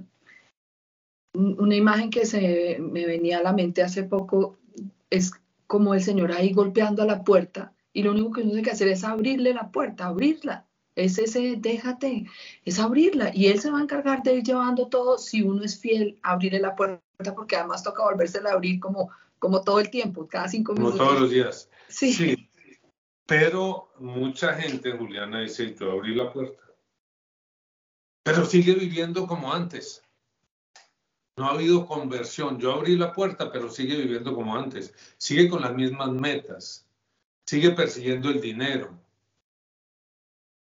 una 1.35 1.77
imagen 1.77 2.09
que 2.09 2.25
se 2.25 2.79
me 2.81 3.05
venía 3.05 3.41
a 3.41 3.43
la 3.43 3.53
mente 3.53 3.83
hace 3.83 4.05
poco, 4.05 4.60
es 5.11 5.33
como 5.67 5.95
el 5.95 6.03
Señor 6.03 6.33
ahí 6.33 6.53
golpeando 6.53 7.03
a 7.03 7.07
la 7.07 7.23
puerta 7.23 7.73
y 7.93 8.03
lo 8.03 8.13
único 8.13 8.33
que 8.33 8.41
uno 8.41 8.51
tiene 8.51 8.65
que 8.65 8.71
hacer 8.71 8.89
es 8.89 9.05
abrirle 9.05 9.53
la 9.53 9.71
puerta, 9.71 10.07
abrirla. 10.07 10.67
Es 10.97 11.19
ese, 11.19 11.57
déjate, 11.57 12.27
es 12.65 12.79
abrirla. 12.79 13.31
Y 13.35 13.47
Él 13.47 13.61
se 13.61 13.71
va 13.71 13.79
a 13.79 13.83
encargar 13.83 14.23
de 14.23 14.35
ir 14.35 14.43
llevando 14.43 14.89
todo 14.89 15.19
si 15.19 15.43
uno 15.43 15.65
es 15.65 15.79
fiel, 15.79 16.19
abrirle 16.23 16.61
la 16.61 16.75
puerta, 16.75 17.35
porque 17.35 17.57
además 17.57 17.83
toca 17.83 18.05
volvérsela 18.05 18.51
a 18.51 18.55
abrir 18.55 18.81
como, 18.81 19.11
como 19.39 19.63
todo 19.63 19.81
el 19.81 19.91
tiempo, 19.91 20.27
cada 20.29 20.49
cinco 20.49 20.73
minutos. 20.73 20.99
Como 20.99 21.11
todos 21.11 21.21
los 21.23 21.31
días. 21.31 21.71
Sí. 21.89 22.13
sí. 22.13 22.51
Pero 23.27 23.93
mucha 23.99 24.55
gente, 24.55 24.93
Juliana, 24.93 25.41
dice, 25.41 25.75
yo 25.79 25.93
abrí 25.93 26.15
la 26.15 26.33
puerta. 26.33 26.63
Pero 28.25 28.45
sigue 28.45 28.75
viviendo 28.75 29.27
como 29.27 29.53
antes. 29.53 30.03
No 31.41 31.47
ha 31.47 31.53
habido 31.53 31.87
conversión. 31.87 32.59
Yo 32.59 32.75
abrí 32.75 32.99
la 32.99 33.15
puerta, 33.15 33.51
pero 33.51 33.71
sigue 33.71 33.97
viviendo 33.97 34.35
como 34.35 34.55
antes. 34.55 34.93
Sigue 35.17 35.49
con 35.49 35.63
las 35.63 35.75
mismas 35.75 36.11
metas. 36.11 36.87
Sigue 37.47 37.71
persiguiendo 37.71 38.29
el 38.29 38.43
dinero. 38.43 38.91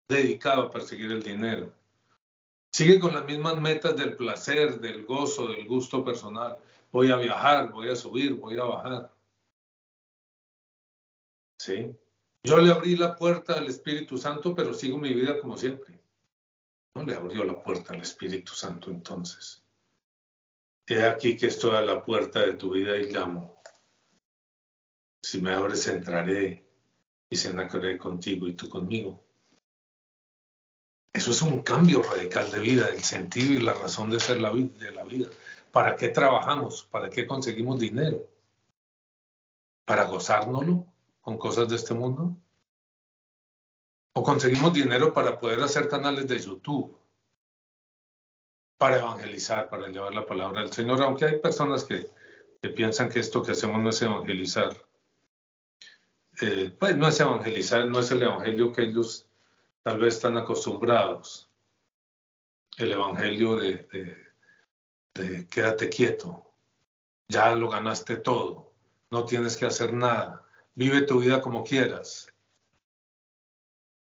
Dedicado 0.06 0.64
a 0.64 0.71
perseguir 0.71 1.12
el 1.12 1.23
dinero. 1.23 1.73
Sigue 2.71 3.00
con 3.00 3.14
las 3.14 3.25
mismas 3.25 3.59
metas 3.59 3.97
del 3.97 4.16
placer, 4.18 4.78
del 4.78 5.06
gozo, 5.06 5.49
del 5.49 5.66
gusto 5.66 6.04
personal. 6.04 6.59
Voy 6.92 7.11
a 7.11 7.16
viajar, 7.16 7.73
voy 7.73 7.88
a 7.88 7.97
subir, 7.97 8.35
voy 8.35 8.59
a 8.59 8.64
bajar. 8.64 9.14
¿Sí? 11.59 11.90
Yo 12.42 12.59
le 12.59 12.71
abrí 12.71 12.97
la 12.97 13.16
puerta 13.16 13.54
al 13.54 13.66
Espíritu 13.66 14.18
Santo, 14.18 14.54
pero 14.54 14.75
sigo 14.75 14.99
mi 14.99 15.14
vida 15.14 15.40
como 15.40 15.56
siempre. 15.56 15.99
No 16.95 17.02
le 17.02 17.14
abrió 17.14 17.45
la 17.45 17.62
puerta 17.62 17.95
al 17.95 18.02
Espíritu 18.02 18.52
Santo 18.52 18.90
entonces. 18.90 19.65
He 20.88 21.02
aquí 21.02 21.36
que 21.36 21.48
estoy 21.48 21.74
a 21.74 21.80
la 21.80 22.04
puerta 22.04 22.40
de 22.40 22.52
tu 22.54 22.70
vida 22.70 22.96
y 22.96 23.12
llamo. 23.12 23.60
Si 25.20 25.40
me 25.40 25.52
abres, 25.52 25.88
entraré 25.88 26.64
y 27.28 27.36
cenaré 27.36 27.98
contigo 27.98 28.46
y 28.46 28.54
tú 28.54 28.68
conmigo. 28.68 29.26
Eso 31.12 31.32
es 31.32 31.42
un 31.42 31.62
cambio 31.62 32.02
radical 32.02 32.52
de 32.52 32.60
vida, 32.60 32.88
el 32.88 33.02
sentido 33.02 33.54
y 33.54 33.58
la 33.58 33.72
razón 33.72 34.10
de 34.10 34.20
ser 34.20 34.40
la 34.40 34.52
de 34.52 34.92
la 34.92 35.02
vida. 35.02 35.28
¿Para 35.72 35.96
qué 35.96 36.10
trabajamos? 36.10 36.84
¿Para 36.84 37.10
qué 37.10 37.26
conseguimos 37.26 37.80
dinero? 37.80 38.28
¿Para 39.84 40.04
gozárnoslo 40.04 40.86
con 41.20 41.36
cosas 41.36 41.68
de 41.68 41.76
este 41.76 41.94
mundo? 41.94 42.36
¿O 44.12 44.22
conseguimos 44.22 44.72
dinero 44.72 45.12
para 45.12 45.38
poder 45.40 45.60
hacer 45.60 45.88
canales 45.88 46.28
de 46.28 46.38
YouTube? 46.38 46.96
Para 48.78 48.99
evangelizar, 48.99 49.68
para 49.68 49.88
llevar 49.88 50.14
la 50.14 50.26
palabra 50.26 50.61
del 50.61 50.73
Señor, 50.73 51.02
aunque 51.02 51.25
hay 51.25 51.38
personas 51.38 51.85
que, 51.85 52.11
piensan 52.75 53.09
que 53.09 53.21
esto 53.21 53.42
que 53.42 53.52
hacemos 53.52 53.80
no 53.80 53.90
es 53.90 54.02
evangelizar. 54.02 54.76
Eh, 56.40 56.75
pues 56.78 56.97
no 56.97 57.06
es 57.06 57.18
evangelizar, 57.21 57.87
no 57.87 58.00
es 58.00 58.11
el 58.11 58.23
evangelio 58.23 58.73
que 58.73 58.83
ellos 58.83 59.26
tal 59.83 59.99
vez 60.00 60.14
están 60.14 60.37
acostumbrados. 60.37 61.49
El 62.76 62.92
evangelio 62.92 63.56
de, 63.56 63.87
de 65.14 65.47
quédate 65.49 65.88
quieto, 65.88 66.45
ya 67.28 67.54
lo 67.54 67.71
ganaste 67.71 68.16
todo, 68.16 68.73
no 69.11 69.25
tienes 69.25 69.56
que 69.56 69.66
hacer 69.66 69.92
nada, 69.92 70.45
vive 70.75 71.02
tu 71.02 71.21
vida 71.21 71.40
como 71.40 71.64
quieras. 71.64 72.28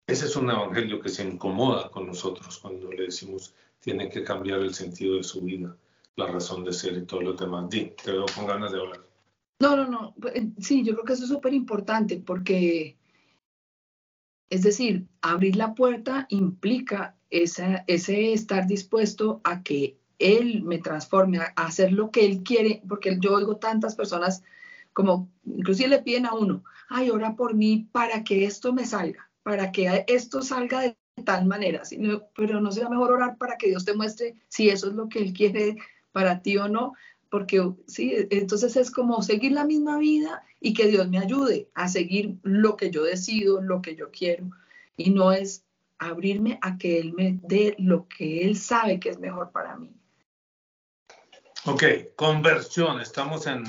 Ese 0.07 0.27
es 0.27 0.35
un 0.35 0.51
evangelio 0.51 1.01
que 1.01 1.09
se 1.09 1.23
incomoda 1.23 1.89
con 1.89 2.07
nosotros 2.07 2.59
cuando 2.59 2.91
le 2.91 3.05
decimos 3.05 3.55
tiene 3.81 4.09
que 4.09 4.23
cambiar 4.23 4.61
el 4.61 4.75
sentido 4.75 5.17
de 5.17 5.25
su 5.25 5.41
vida, 5.41 5.77
la 6.17 6.27
razón 6.27 6.65
de 6.65 6.73
ser 6.73 6.97
y 6.97 7.07
todo 7.07 7.23
lo 7.23 7.33
demás. 7.33 7.69
Di, 7.69 7.93
te 8.03 8.13
veo 8.13 8.27
con 8.35 8.47
ganas 8.47 8.73
de 8.73 8.81
hablar. 8.81 9.01
No, 9.61 9.77
no, 9.77 9.87
no. 9.87 10.15
Eh, 10.35 10.51
sí, 10.59 10.85
yo 10.85 10.95
creo 10.95 11.05
que 11.05 11.13
eso 11.15 11.25
es 11.25 11.31
súper 11.31 11.53
importante 11.55 12.17
porque, 12.19 12.97
es 14.51 14.63
decir, 14.63 15.07
abrir 15.21 15.57
la 15.57 15.75
puerta 15.75 16.27
implica 16.31 17.17
ese 17.31 17.85
estar 18.33 18.67
dispuesto 18.67 19.41
a 19.45 19.63
que 19.63 19.99
Él 20.19 20.63
me 20.63 20.79
transforme, 20.79 21.39
a 21.39 21.53
hacer 21.57 21.93
lo 21.93 22.11
que 22.11 22.25
Él 22.25 22.43
quiere, 22.43 22.83
porque 22.89 23.19
yo 23.21 23.35
oigo 23.35 23.57
tantas 23.57 23.95
personas 23.95 24.43
como, 24.93 25.31
inclusive 25.45 25.89
le 25.89 26.03
piden 26.03 26.27
a 26.27 26.35
uno, 26.35 26.65
ay, 26.89 27.11
ora 27.11 27.37
por 27.37 27.55
mí 27.55 27.89
para 27.93 28.25
que 28.25 28.45
esto 28.45 28.73
me 28.73 28.85
salga, 28.85 29.31
para 29.43 29.71
que 29.71 30.05
esto 30.09 30.43
salga 30.43 30.81
de 30.81 30.97
tal 31.21 31.47
manera, 31.47 31.85
sino, 31.85 32.25
pero 32.35 32.61
no 32.61 32.73
será 32.73 32.89
mejor 32.89 33.13
orar 33.13 33.37
para 33.39 33.57
que 33.57 33.69
Dios 33.69 33.85
te 33.85 33.95
muestre 33.95 34.37
si 34.49 34.69
eso 34.69 34.89
es 34.89 34.95
lo 34.95 35.09
que 35.09 35.21
Él 35.21 35.33
quiere 35.33 35.77
para 36.13 36.43
ti 36.43 36.57
o 36.57 36.69
no, 36.69 36.95
porque 37.31 37.63
sí, 37.87 38.13
entonces 38.31 38.77
es 38.77 38.91
como 38.91 39.23
seguir 39.23 39.53
la 39.53 39.65
misma 39.65 39.99
vida 39.99 40.43
y 40.61 40.75
que 40.75 40.89
Dios 40.89 41.09
me 41.09 41.19
ayude 41.19 41.69
a 41.75 41.89
seguir 41.89 42.37
lo 42.43 42.77
que 42.77 42.91
yo 42.91 43.05
decido, 43.05 43.61
lo 43.61 43.81
que 43.81 43.95
yo 43.95 44.11
quiero, 44.11 44.51
y 44.97 45.11
no 45.11 45.33
es 45.33 45.65
abrirme 45.99 46.59
a 46.63 46.77
que 46.79 46.99
Él 46.99 47.13
me 47.13 47.39
dé 47.43 47.77
lo 47.79 48.09
que 48.09 48.45
Él 48.45 48.57
sabe 48.57 48.99
que 48.99 49.11
es 49.11 49.19
mejor 49.19 49.53
para 49.53 49.77
mí. 49.77 49.93
Ok, 51.67 51.85
conversión, 52.17 53.01
estamos 53.01 53.47
en, 53.47 53.65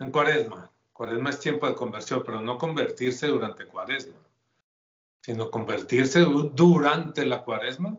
en 0.00 0.10
cuaresma. 0.10 0.70
Cuaresma 0.92 1.30
es 1.30 1.40
tiempo 1.40 1.66
de 1.66 1.74
conversión, 1.74 2.22
pero 2.24 2.40
no 2.40 2.58
convertirse 2.58 3.28
durante 3.28 3.66
cuaresma 3.66 4.25
sino 5.26 5.50
convertirse 5.50 6.20
durante 6.20 7.26
la 7.26 7.42
cuaresma 7.42 7.98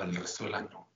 al 0.00 0.12
resto 0.12 0.42
del 0.42 0.54
año. 0.56 0.88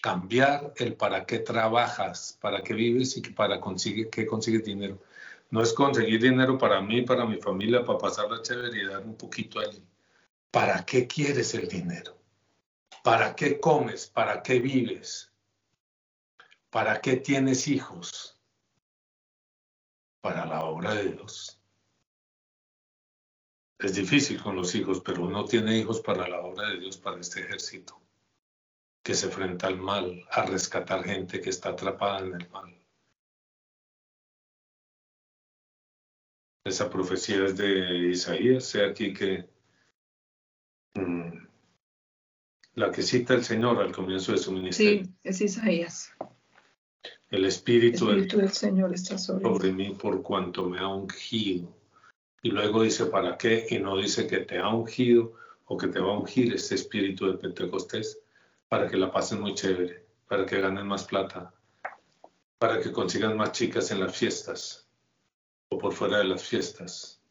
Cambiar 0.00 0.72
el 0.76 0.94
para 0.94 1.26
qué 1.26 1.40
trabajas, 1.40 2.38
para 2.40 2.62
qué 2.62 2.74
vives 2.74 3.16
y 3.16 3.22
para 3.22 3.60
conseguir, 3.60 4.08
qué 4.08 4.24
consigues 4.24 4.62
dinero. 4.62 5.02
No 5.50 5.62
es 5.62 5.72
conseguir 5.72 6.22
dinero 6.22 6.56
para 6.58 6.80
mí, 6.80 7.02
para 7.02 7.26
mi 7.26 7.38
familia, 7.38 7.84
para 7.84 7.98
pasar 7.98 8.30
la 8.30 8.40
chévere 8.40 8.82
y 8.82 8.86
dar 8.86 9.04
un 9.04 9.16
poquito 9.16 9.58
allí. 9.58 9.84
¿Para 10.52 10.84
qué 10.84 11.08
quieres 11.08 11.52
el 11.54 11.66
dinero? 11.66 12.16
¿Para 13.02 13.34
qué 13.34 13.58
comes? 13.58 14.06
¿Para 14.06 14.44
qué 14.44 14.60
vives? 14.60 15.32
¿Para 16.70 17.00
qué 17.00 17.16
tienes 17.16 17.66
hijos? 17.66 18.38
Para 20.20 20.46
la 20.46 20.66
obra 20.66 20.94
de 20.94 21.14
Dios. 21.14 21.61
Es 23.82 23.96
difícil 23.96 24.40
con 24.40 24.54
los 24.54 24.76
hijos, 24.76 25.02
pero 25.04 25.24
uno 25.24 25.44
tiene 25.44 25.76
hijos 25.76 26.00
para 26.00 26.28
la 26.28 26.40
obra 26.40 26.68
de 26.68 26.78
Dios, 26.78 26.96
para 26.96 27.20
este 27.20 27.40
ejército, 27.40 28.00
que 29.02 29.14
se 29.14 29.26
enfrenta 29.26 29.66
al 29.66 29.78
mal, 29.80 30.24
a 30.30 30.46
rescatar 30.46 31.02
gente 31.02 31.40
que 31.40 31.50
está 31.50 31.70
atrapada 31.70 32.20
en 32.20 32.40
el 32.40 32.48
mal. 32.50 32.78
Esa 36.64 36.88
profecía 36.88 37.44
es 37.44 37.56
de 37.56 38.10
Isaías, 38.10 38.64
sea 38.64 38.90
aquí 38.90 39.12
que 39.12 39.48
mm, 40.94 41.44
la 42.74 42.92
que 42.92 43.02
cita 43.02 43.34
el 43.34 43.42
Señor 43.42 43.80
al 43.80 43.90
comienzo 43.90 44.30
de 44.30 44.38
su 44.38 44.52
ministerio. 44.52 45.06
Sí, 45.06 45.10
es 45.24 45.40
Isaías. 45.40 46.12
El 47.30 47.46
Espíritu, 47.46 48.10
El 48.10 48.18
Espíritu 48.18 48.36
del 48.36 48.52
Señor 48.52 48.94
está 48.94 49.18
sobre 49.18 49.42
sobre 49.42 49.72
mí 49.72 49.92
por 49.94 50.22
cuanto 50.22 50.68
me 50.68 50.78
ha 50.78 50.86
ungido. 50.86 51.81
Y 52.42 52.50
luego 52.50 52.82
dice, 52.82 53.06
¿para 53.06 53.38
qué? 53.38 53.66
Y 53.70 53.78
no 53.78 53.96
dice 53.96 54.26
que 54.26 54.38
te 54.38 54.58
ha 54.58 54.68
ungido 54.68 55.34
o 55.66 55.76
que 55.76 55.86
te 55.86 56.00
va 56.00 56.12
a 56.12 56.18
ungir 56.18 56.52
este 56.52 56.74
Espíritu 56.74 57.30
de 57.30 57.38
Pentecostés 57.38 58.20
para 58.68 58.88
que 58.88 58.96
la 58.96 59.12
pasen 59.12 59.40
muy 59.40 59.54
chévere, 59.54 60.06
para 60.26 60.44
que 60.44 60.60
ganen 60.60 60.86
más 60.86 61.04
plata, 61.04 61.54
para 62.58 62.80
que 62.80 62.90
consigan 62.90 63.36
más 63.36 63.52
chicas 63.52 63.92
en 63.92 64.00
las 64.00 64.16
fiestas 64.16 64.88
o 65.68 65.78
por 65.78 65.92
fuera 65.92 66.18
de 66.18 66.24
las 66.24 66.42
fiestas. 66.42 67.22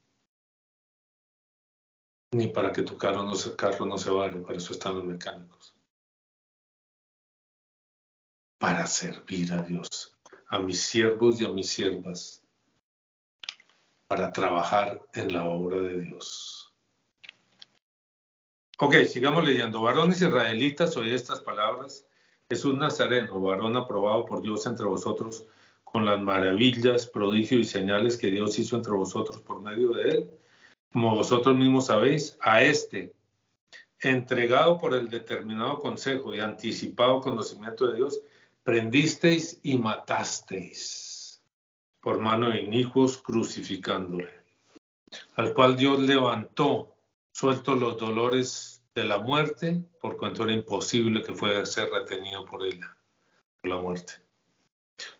Ni 2.31 2.47
para 2.47 2.71
que 2.71 2.83
tu 2.83 2.97
carro 2.97 3.23
no 3.23 3.35
se, 3.35 3.53
carro 3.57 3.85
no 3.85 3.97
se 3.97 4.09
vaya, 4.09 4.41
para 4.41 4.57
eso 4.57 4.71
están 4.71 4.95
los 4.95 5.03
mecánicos. 5.03 5.75
Para 8.57 8.87
servir 8.87 9.51
a 9.51 9.61
Dios, 9.61 10.17
a 10.47 10.59
mis 10.59 10.81
siervos 10.81 11.41
y 11.41 11.45
a 11.45 11.49
mis 11.49 11.69
siervas, 11.69 12.40
para 14.11 14.29
trabajar 14.33 15.01
en 15.13 15.31
la 15.31 15.45
obra 15.45 15.79
de 15.79 16.01
Dios. 16.01 16.75
Ok, 18.77 18.95
sigamos 19.07 19.45
leyendo. 19.45 19.81
Varones 19.81 20.21
israelitas, 20.21 20.97
oí 20.97 21.13
estas 21.13 21.39
palabras. 21.39 22.05
Jesús 22.49 22.77
Nazareno, 22.77 23.39
varón 23.39 23.77
aprobado 23.77 24.25
por 24.25 24.41
Dios 24.41 24.65
entre 24.65 24.85
vosotros, 24.85 25.45
con 25.85 26.03
las 26.03 26.19
maravillas, 26.19 27.07
prodigios 27.07 27.61
y 27.61 27.63
señales 27.63 28.17
que 28.17 28.31
Dios 28.31 28.59
hizo 28.59 28.75
entre 28.75 28.91
vosotros 28.91 29.39
por 29.43 29.61
medio 29.61 29.91
de 29.93 30.09
él 30.09 30.29
como 30.91 31.15
vosotros 31.15 31.55
mismos 31.55 31.85
sabéis, 31.85 32.37
a 32.41 32.63
este, 32.63 33.13
entregado 34.01 34.77
por 34.77 34.93
el 34.93 35.09
determinado 35.09 35.79
consejo 35.79 36.35
y 36.35 36.41
anticipado 36.41 37.21
conocimiento 37.21 37.87
de 37.87 37.95
Dios, 37.95 38.19
prendisteis 38.63 39.61
y 39.63 39.77
matasteis 39.77 41.10
por 42.01 42.20
mano 42.20 42.50
de 42.50 42.62
inicuos 42.62 43.17
crucificándole, 43.20 44.29
al 45.36 45.53
cual 45.53 45.77
Dios 45.77 46.00
levantó, 46.00 46.96
suelto 47.31 47.75
los 47.75 47.98
dolores 47.98 48.84
de 48.93 49.05
la 49.05 49.20
muerte, 49.20 49.84
por 50.01 50.17
cuanto 50.17 50.43
era 50.43 50.53
imposible 50.53 51.24
que 51.24 51.34
fuera 51.34 51.62
a 51.62 51.65
ser 51.65 51.89
retenido 51.89 52.46
por 52.46 52.65
ella, 52.65 52.98
por 53.62 53.70
la 53.70 53.77
muerte. 53.77 54.13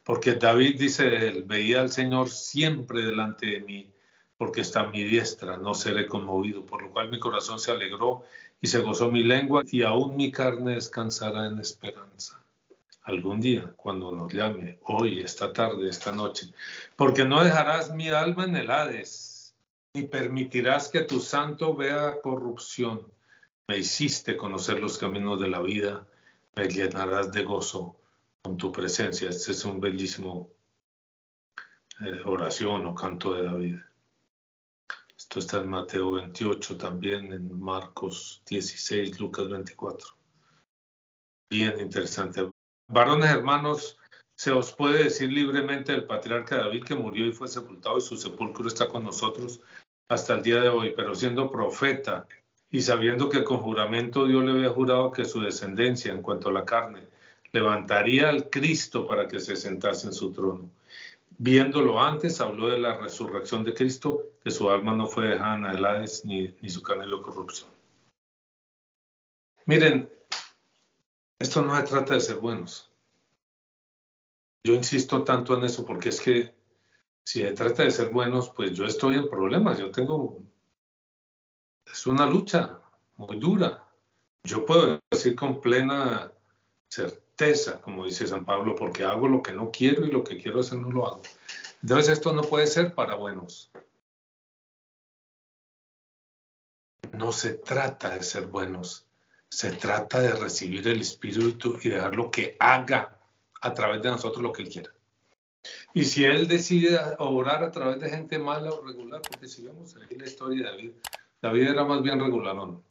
Porque 0.04 0.34
David 0.34 0.80
dice, 0.80 1.28
él, 1.28 1.44
veía 1.44 1.82
al 1.82 1.92
Señor 1.92 2.30
siempre 2.30 3.02
delante 3.02 3.46
de 3.46 3.60
mí 3.62 3.94
porque 4.42 4.62
está 4.62 4.80
a 4.80 4.90
mi 4.90 5.04
diestra, 5.04 5.56
no 5.58 5.76
seré 5.76 6.08
conmovido, 6.08 6.66
por 6.66 6.82
lo 6.82 6.92
cual 6.92 7.12
mi 7.12 7.20
corazón 7.20 7.60
se 7.60 7.70
alegró 7.70 8.24
y 8.60 8.66
se 8.66 8.80
gozó 8.80 9.12
mi 9.12 9.22
lengua 9.24 9.62
y 9.72 9.84
aún 9.84 10.16
mi 10.16 10.32
carne 10.32 10.74
descansará 10.74 11.46
en 11.46 11.60
esperanza. 11.60 12.44
Algún 13.04 13.42
día, 13.42 13.74
cuando 13.76 14.12
nos 14.12 14.32
llame, 14.32 14.80
hoy, 14.84 15.22
esta 15.22 15.52
tarde, 15.52 15.90
esta 15.90 16.12
noche, 16.12 16.54
porque 16.96 17.26
no 17.26 17.44
dejarás 17.44 17.94
mi 17.94 18.10
alma 18.10 18.44
en 18.46 18.56
el 18.56 18.70
Hades, 18.70 19.56
ni 19.94 20.04
permitirás 20.04 20.90
que 20.90 21.02
tu 21.02 21.20
santo 21.20 21.76
vea 21.76 22.22
corrupción. 22.22 23.12
Me 23.68 23.80
hiciste 23.80 24.38
conocer 24.38 24.80
los 24.80 24.98
caminos 24.98 25.40
de 25.40 25.50
la 25.50 25.62
vida, 25.62 26.08
me 26.56 26.68
llenarás 26.68 27.32
de 27.32 27.44
gozo 27.44 27.98
con 28.44 28.58
tu 28.58 28.72
presencia. 28.72 29.30
Este 29.30 29.52
es 29.52 29.66
un 29.66 29.80
bellísimo 29.80 30.50
eh, 32.02 32.22
oración 32.26 32.86
o 32.86 32.96
canto 32.96 33.34
de 33.34 33.44
David. 33.44 33.76
Esto 35.18 35.40
está 35.40 35.58
en 35.60 35.70
Mateo 35.70 36.12
28 36.12 36.78
también, 36.78 37.32
en 37.32 37.60
Marcos 37.60 38.42
16, 38.48 39.20
Lucas 39.20 39.50
24. 39.50 40.08
Bien 41.50 41.80
interesante. 41.80 42.50
Varones 42.92 43.30
hermanos, 43.30 43.98
se 44.36 44.52
os 44.52 44.74
puede 44.74 45.06
decir 45.06 45.32
libremente 45.32 45.94
del 45.94 46.04
patriarca 46.04 46.58
David 46.58 46.84
que 46.84 46.96
murió 46.96 47.26
y 47.26 47.32
fue 47.32 47.48
sepultado 47.48 47.98
y 47.98 48.02
su 48.02 48.18
sepulcro 48.18 48.68
está 48.68 48.90
con 48.90 49.06
nosotros 49.06 49.62
hasta 50.10 50.34
el 50.34 50.44
día 50.44 50.60
de 50.60 50.68
hoy, 50.68 50.94
pero 50.94 51.16
siendo 51.16 51.50
profeta 51.50 52.28
y 52.70 52.82
sabiendo 52.82 53.30
que 53.30 53.46
con 53.46 53.60
juramento 53.60 54.28
Dios 54.28 54.44
le 54.44 54.52
había 54.52 54.70
jurado 54.70 55.12
que 55.12 55.24
su 55.24 55.40
descendencia 55.40 56.12
en 56.12 56.22
cuanto 56.22 56.50
a 56.50 56.54
la 56.54 56.66
carne 56.66 57.08
levantaría 57.54 58.28
al 58.28 58.50
Cristo 58.50 59.08
para 59.08 59.28
que 59.28 59.40
se 59.40 59.56
sentase 59.56 60.08
en 60.08 60.14
su 60.14 60.34
trono 60.34 60.70
Viéndolo 61.38 62.00
antes, 62.00 62.40
habló 62.40 62.68
de 62.70 62.78
la 62.78 62.98
resurrección 62.98 63.64
de 63.64 63.74
Cristo, 63.74 64.28
que 64.44 64.52
su 64.52 64.70
alma 64.70 64.94
no 64.94 65.08
fue 65.08 65.28
dejada 65.30 65.56
en 65.56 65.66
Hades 65.66 66.24
ni, 66.24 66.54
ni 66.62 66.70
su 66.70 66.84
canelo 66.84 67.24
corrupción. 67.24 67.70
Miren, 69.66 70.08
esto 71.42 71.62
no 71.62 71.76
se 71.76 71.84
trata 71.84 72.14
de 72.14 72.22
ser 72.22 72.38
buenos. 72.38 72.92
Yo 74.64 74.74
insisto 74.74 75.24
tanto 75.24 75.58
en 75.58 75.64
eso 75.64 75.86
porque 75.86 76.10
es 76.10 76.22
que 76.22 76.54
si 77.24 77.42
se 77.42 77.52
trata 77.54 77.84
de 77.84 77.92
ser 77.92 78.10
buenos, 78.10 78.50
pues 78.50 78.74
yo 78.74 78.86
estoy 78.86 79.16
en 79.16 79.30
problemas. 79.30 79.80
Yo 79.80 79.92
tengo. 79.92 80.40
Es 81.86 82.06
una 82.06 82.26
lucha 82.26 82.80
muy 83.18 83.40
dura. 83.40 83.88
Yo 84.44 84.66
puedo 84.66 85.00
decir 85.10 85.36
con 85.36 85.60
plena 85.60 86.32
certeza 86.90 87.22
como 87.82 88.06
dice 88.06 88.28
San 88.28 88.46
Pablo, 88.46 88.76
porque 88.76 89.04
hago 89.04 89.28
lo 89.28 89.42
que 89.42 89.52
no 89.52 89.72
quiero 89.72 90.06
y 90.06 90.12
lo 90.12 90.24
que 90.24 90.38
quiero 90.38 90.60
hacer 90.60 90.78
no 90.78 90.92
lo 90.92 91.08
hago. 91.08 91.22
Entonces 91.82 92.10
esto 92.10 92.34
no 92.34 92.44
puede 92.44 92.68
ser 92.68 92.94
para 92.94 93.16
buenos. 93.16 93.72
No 97.14 97.32
se 97.32 97.54
trata 97.54 98.12
de 98.12 98.24
ser 98.24 98.48
buenos, 98.48 99.08
se 99.52 99.74
trata 99.74 100.22
de 100.22 100.34
recibir 100.34 100.88
el 100.88 101.02
Espíritu 101.02 101.78
y 101.84 101.90
dejarlo 101.90 102.32
que 102.32 102.56
haga 102.58 103.20
a 103.62 103.74
través 103.74 104.02
de 104.02 104.10
nosotros 104.10 104.42
lo 104.42 104.54
que 104.54 104.64
Él 104.64 104.70
quiera. 104.70 104.92
Y 105.94 106.06
si 106.06 106.24
Él 106.24 106.48
decide 106.48 106.98
orar 107.20 107.64
a 107.64 107.70
través 107.70 108.00
de 108.00 108.10
gente 108.10 108.40
mala 108.40 108.72
o 108.72 108.82
regular, 108.82 109.22
porque 109.22 109.48
si 109.48 109.64
vemos 109.64 109.96
ahí 109.98 110.18
la 110.18 110.26
historia 110.26 110.64
de 110.64 110.72
David, 110.72 110.92
David 111.42 111.68
era 111.68 111.84
más 111.84 112.02
bien 112.02 112.20
regularón, 112.20 112.84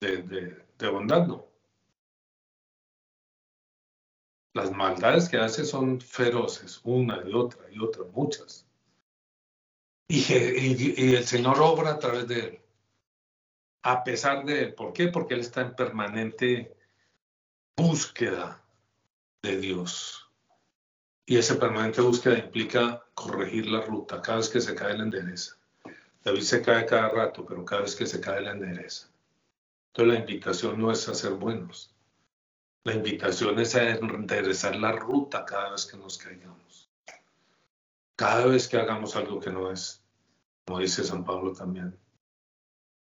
de, 0.00 0.22
de, 0.22 0.64
de 0.78 0.88
bondad, 0.88 1.26
¿no? 1.26 1.46
Las 4.54 4.72
maldades 4.72 5.28
que 5.28 5.36
hace 5.36 5.64
son 5.64 6.00
feroces, 6.00 6.80
una 6.82 7.22
y 7.26 7.32
otra 7.34 7.70
y 7.70 7.78
otra, 7.78 8.04
muchas. 8.12 8.66
Y, 10.08 11.14
el 11.14 11.24
Señor 11.24 11.58
obra 11.60 11.92
a 11.92 11.98
través 11.98 12.26
de 12.28 12.40
él, 12.40 12.60
a 13.82 14.04
pesar 14.04 14.44
de 14.44 14.62
él. 14.62 14.74
¿Por 14.74 14.92
qué? 14.92 15.08
Porque 15.08 15.34
él 15.34 15.40
está 15.40 15.60
en 15.60 15.74
permanente 15.74 16.74
búsqueda 17.76 18.62
de 19.42 19.56
Dios. 19.58 20.30
Y 21.26 21.36
esa 21.36 21.58
permanente 21.58 22.00
búsqueda 22.00 22.38
implica 22.38 23.04
corregir 23.14 23.66
la 23.66 23.80
ruta 23.80 24.20
cada 24.20 24.38
vez 24.38 24.48
que 24.48 24.60
se 24.60 24.74
cae 24.74 24.96
la 24.96 25.04
endereza. 25.04 25.56
David 26.24 26.42
se 26.42 26.62
cae 26.62 26.86
cada 26.86 27.08
rato, 27.08 27.44
pero 27.44 27.64
cada 27.64 27.82
vez 27.82 27.96
que 27.96 28.06
se 28.06 28.20
cae 28.20 28.42
la 28.42 28.52
endereza. 28.52 29.08
Entonces 29.88 30.14
la 30.14 30.20
invitación 30.20 30.80
no 30.80 30.90
es 30.90 31.08
a 31.08 31.14
ser 31.14 31.32
buenos, 31.32 31.94
la 32.84 32.94
invitación 32.94 33.58
es 33.60 33.74
a 33.74 33.90
enderezar 33.90 34.74
la 34.76 34.92
ruta 34.92 35.44
cada 35.44 35.70
vez 35.70 35.86
que 35.86 35.96
nos 35.96 36.18
caigamos. 36.18 36.90
Cada 38.16 38.46
vez 38.46 38.68
que 38.68 38.76
hagamos 38.76 39.14
algo 39.16 39.38
que 39.38 39.50
no 39.50 39.70
es, 39.70 40.02
como 40.64 40.80
dice 40.80 41.04
San 41.04 41.24
Pablo 41.24 41.52
también. 41.52 41.96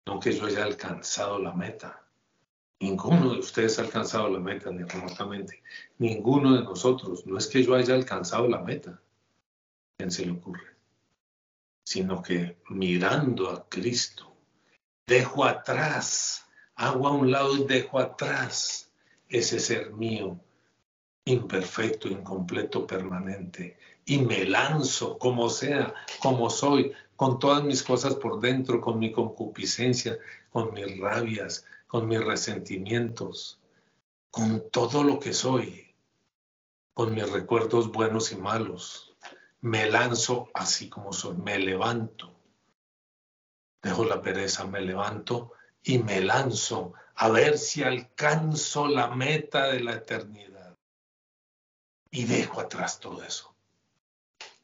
No 0.06 0.18
que 0.18 0.32
yo 0.32 0.46
haya 0.46 0.64
alcanzado 0.64 1.38
la 1.38 1.52
meta. 1.52 2.06
Ninguno 2.80 3.34
de 3.34 3.40
ustedes 3.40 3.78
ha 3.78 3.82
alcanzado 3.82 4.28
la 4.28 4.40
meta, 4.40 4.70
ni 4.70 4.82
remotamente. 4.82 5.62
Ninguno 5.98 6.54
de 6.54 6.62
nosotros. 6.62 7.26
No 7.26 7.36
es 7.36 7.46
que 7.46 7.62
yo 7.62 7.74
haya 7.74 7.94
alcanzado 7.94 8.48
la 8.48 8.62
meta. 8.62 9.00
¿Quién 9.98 10.10
se 10.10 10.24
le 10.24 10.32
ocurre? 10.32 10.76
Sino 11.84 12.22
que 12.22 12.58
mirando 12.70 13.50
a 13.50 13.68
Cristo, 13.68 14.34
dejo 15.06 15.44
atrás, 15.44 16.46
hago 16.74 17.08
a 17.08 17.12
un 17.12 17.30
lado 17.30 17.56
y 17.56 17.64
dejo 17.64 17.98
atrás 17.98 18.90
ese 19.28 19.60
ser 19.60 19.92
mío, 19.92 20.40
imperfecto, 21.24 22.08
incompleto, 22.08 22.86
permanente, 22.86 23.78
y 24.10 24.18
me 24.18 24.44
lanzo 24.44 25.18
como 25.18 25.48
sea, 25.48 25.94
como 26.18 26.50
soy, 26.50 26.92
con 27.14 27.38
todas 27.38 27.62
mis 27.62 27.84
cosas 27.84 28.16
por 28.16 28.40
dentro, 28.40 28.80
con 28.80 28.98
mi 28.98 29.12
concupiscencia, 29.12 30.18
con 30.50 30.74
mis 30.74 30.98
rabias, 30.98 31.64
con 31.86 32.08
mis 32.08 32.18
resentimientos, 32.18 33.60
con 34.32 34.68
todo 34.72 35.04
lo 35.04 35.20
que 35.20 35.32
soy, 35.32 35.94
con 36.92 37.14
mis 37.14 37.30
recuerdos 37.30 37.92
buenos 37.92 38.32
y 38.32 38.36
malos. 38.36 39.14
Me 39.60 39.88
lanzo 39.88 40.48
así 40.54 40.88
como 40.88 41.12
soy, 41.12 41.36
me 41.36 41.60
levanto. 41.60 42.34
Dejo 43.80 44.04
la 44.06 44.20
pereza, 44.20 44.66
me 44.66 44.80
levanto 44.80 45.52
y 45.84 46.00
me 46.00 46.20
lanzo 46.20 46.94
a 47.14 47.28
ver 47.28 47.58
si 47.58 47.84
alcanzo 47.84 48.88
la 48.88 49.14
meta 49.14 49.68
de 49.68 49.78
la 49.78 49.92
eternidad. 49.92 50.76
Y 52.10 52.24
dejo 52.24 52.60
atrás 52.60 52.98
todo 52.98 53.22
eso. 53.22 53.49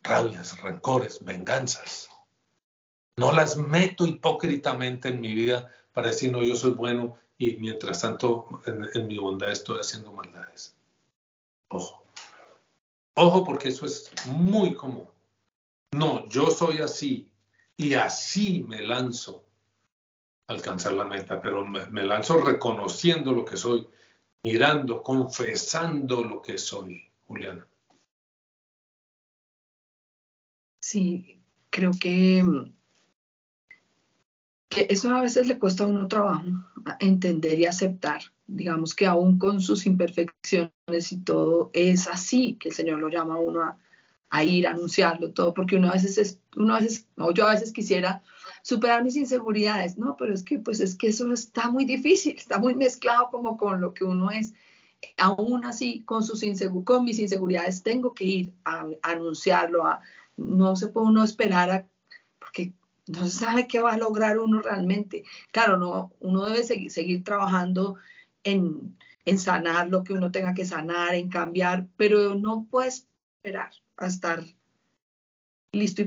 Rabias, 0.07 0.61
rencores, 0.61 1.25
venganzas. 1.25 2.09
No 3.17 3.33
las 3.33 3.57
meto 3.57 4.07
hipócritamente 4.07 5.09
en 5.09 5.21
mi 5.21 5.35
vida 5.35 5.73
para 5.93 6.09
decir, 6.09 6.31
no, 6.31 6.43
yo 6.43 6.55
soy 6.55 6.73
bueno 6.73 7.17
y 7.39 7.57
mientras 7.57 8.03
tanto 8.03 8.63
en, 8.67 9.07
mi 9.07 9.19
bondad 9.19 9.51
estoy 9.51 9.81
haciendo 9.81 10.13
maldades. 10.13 10.77
Ojo. 11.69 12.05
Ojo 13.15 13.45
porque 13.45 13.69
eso 13.69 13.87
es 13.87 14.13
muy 14.27 14.75
común. 14.75 15.09
No, 15.93 16.29
yo 16.29 16.51
soy 16.51 16.79
así 16.79 17.31
y 17.77 17.95
así 17.95 18.65
me 18.69 18.83
lanzo 18.83 19.45
a 20.47 20.53
alcanzar 20.53 20.93
la 20.93 21.05
meta, 21.05 21.41
pero 21.41 21.65
me 21.65 22.05
lanzo 22.05 22.39
reconociendo 22.43 23.33
lo 23.33 23.45
que 23.45 23.57
soy, 23.57 23.89
mirando, 24.45 25.03
confesando 25.03 26.23
lo 26.23 26.43
que 26.43 26.59
soy, 26.59 27.03
Juliana. 27.27 27.67
Sí, 30.89 31.41
creo 31.71 31.91
que, 32.01 32.45
que 34.69 34.87
eso 34.89 35.13
a 35.13 35.21
veces 35.21 35.49
le 35.49 35.59
cuesta 35.59 35.83
a 35.83 35.89
uno 35.89 36.07
trabajo, 36.07 36.45
entender 37.01 37.59
y 37.59 37.67
aceptar. 37.67 38.21
Digamos 38.47 38.95
que 38.95 39.05
aún 39.05 39.37
con 39.37 39.61
sus 39.61 39.85
imperfecciones 39.85 41.11
y 41.11 41.17
todo, 41.25 41.73
es 41.73 42.07
así 42.07 42.55
que 42.55 42.69
el 42.69 42.75
Señor 42.77 43.01
lo 43.01 43.09
llama 43.09 43.35
a 43.35 43.39
uno 43.39 43.77
a, 44.31 44.45
ir 44.45 44.69
a 44.69 44.71
anunciarlo 44.71 45.33
todo, 45.33 45.53
porque 45.55 45.75
uno 45.75 45.89
a 45.89 45.95
veces 45.95 46.19
es, 46.19 46.39
uno 46.55 46.77
a 46.77 46.79
veces, 46.79 47.09
o 47.17 47.33
yo 47.33 47.49
a 47.49 47.55
veces 47.55 47.73
quisiera 47.73 48.23
superar 48.63 49.03
mis 49.03 49.17
inseguridades, 49.17 49.99
no, 49.99 50.17
pero 50.17 50.33
es 50.33 50.45
que 50.45 50.61
pues 50.61 50.79
es 50.79 50.95
que 50.95 51.09
eso 51.09 51.33
está 51.33 51.69
muy 51.69 51.85
difícil, 51.85 52.37
está 52.37 52.61
muy 52.61 52.77
mezclado 52.77 53.29
como 53.33 53.57
con 53.57 53.81
lo 53.81 53.93
que 53.93 54.05
uno 54.05 54.31
es. 54.31 54.55
Aún 55.19 55.65
así, 55.65 56.05
con, 56.05 56.23
sus 56.23 56.45
con 56.85 57.05
mis 57.05 57.19
inseguridades, 57.19 57.83
tengo 57.83 58.15
que 58.15 58.25
ir 58.25 58.53
a 58.65 58.87
anunciarlo, 59.03 59.85
a, 59.85 60.01
no 60.37 60.77
se 60.77 60.89
puede 60.89 61.09
uno 61.09 61.25
esperar 61.25 61.71
a, 61.71 61.87
porque 62.39 62.73
no 63.07 63.25
se 63.25 63.39
sabe 63.39 63.67
qué 63.67 63.81
va 63.81 63.93
a 63.93 63.99
lograr 63.99 64.39
uno 64.39 64.61
realmente. 64.61 65.25
Claro, 65.53 65.77
no, 65.77 66.13
uno 66.21 66.47
debe 66.47 66.65
seguir, 66.65 66.91
seguir 66.91 67.25
trabajando 67.25 67.97
en, 68.45 68.97
en, 69.25 69.39
sanar 69.39 69.89
lo 69.89 70.05
que 70.05 70.13
uno 70.13 70.31
tenga 70.31 70.55
que 70.55 70.65
sanar, 70.65 71.15
en 71.15 71.29
cambiar, 71.29 71.87
pero 71.97 72.35
no 72.35 72.67
puede 72.71 72.89
esperar 72.89 73.71
a 73.97 74.07
estar 74.07 74.45
listo 75.73 76.03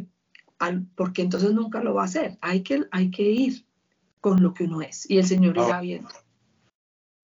porque 0.95 1.21
entonces 1.21 1.53
nunca 1.53 1.81
lo 1.81 1.93
va 1.93 2.03
a 2.03 2.05
hacer. 2.05 2.37
Hay 2.41 2.63
que, 2.63 2.85
hay 2.91 3.11
que 3.11 3.23
ir 3.23 3.65
con 4.19 4.41
lo 4.43 4.53
que 4.53 4.65
uno 4.65 4.81
es 4.81 5.09
y 5.09 5.17
el 5.17 5.25
Señor 5.25 5.57
irá 5.57 5.81
viendo. 5.81 6.09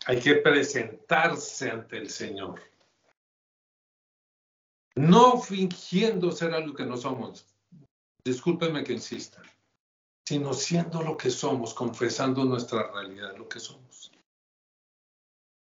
Hay 0.06 0.20
que 0.20 0.36
presentarse 0.36 1.70
ante 1.70 1.98
el 1.98 2.10
Señor 2.10 2.62
no 4.95 5.39
fingiendo 5.39 6.31
ser 6.31 6.53
algo 6.53 6.73
que 6.73 6.86
no 6.86 6.97
somos, 6.97 7.45
discúlpeme 8.23 8.84
que 8.84 8.93
insista, 8.93 9.41
sino 10.25 10.53
siendo 10.53 11.01
lo 11.01 11.17
que 11.17 11.29
somos, 11.29 11.73
confesando 11.73 12.45
nuestra 12.45 12.91
realidad, 12.91 13.36
lo 13.38 13.47
que 13.47 13.60
somos. 13.60 14.12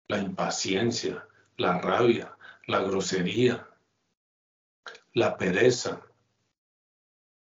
La 0.08 0.20
impaciencia, 0.20 1.28
la 1.58 1.80
rabia, 1.80 2.38
la 2.68 2.80
grosería, 2.80 3.68
la 5.14 5.36
pereza, 5.36 6.02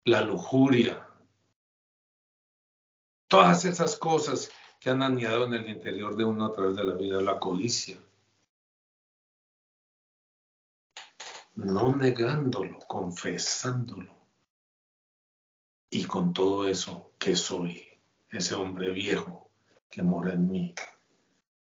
la 0.05 0.23
lujuria, 0.23 1.07
todas 3.29 3.65
esas 3.65 3.97
cosas 3.97 4.51
que 4.81 4.91
han 4.91 5.03
anidado 5.03 5.47
en 5.47 5.55
el 5.55 5.69
interior 5.69 6.17
de 6.17 6.25
uno 6.25 6.47
a 6.47 6.53
través 6.53 6.77
de 6.77 6.85
la 6.85 6.95
vida, 6.95 7.21
la 7.21 7.41
codicia, 7.41 7.99
no 11.57 11.97
negándolo, 11.97 12.79
confesándolo. 12.87 14.15
Y 15.91 16.05
con 16.05 16.33
todo 16.33 16.69
eso, 16.69 17.13
que 17.19 17.35
soy? 17.35 17.83
Ese 18.31 18.55
hombre 18.55 18.91
viejo 18.91 19.51
que 19.91 20.03
mora 20.03 20.35
en 20.35 20.51
mí. 20.51 20.75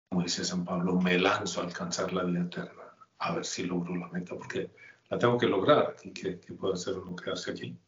Como 0.08 0.22
dice 0.22 0.44
San 0.44 0.64
Pablo, 0.64 1.00
me 1.00 1.18
lanzo 1.18 1.60
a 1.60 1.64
alcanzar 1.64 2.12
la 2.12 2.24
vida 2.24 2.40
eterna, 2.40 2.94
a 3.18 3.34
ver 3.34 3.44
si 3.44 3.62
logro 3.64 3.96
la 3.96 4.08
meta, 4.08 4.34
porque 4.34 4.70
la 5.08 5.18
tengo 5.18 5.38
que 5.38 5.46
lograr 5.46 5.96
y 6.02 6.12
que, 6.12 6.32
puedo 6.54 6.74
hacer 6.74 6.98
uno 6.98 7.16
quedarse 7.16 7.52
aquí. 7.52 7.78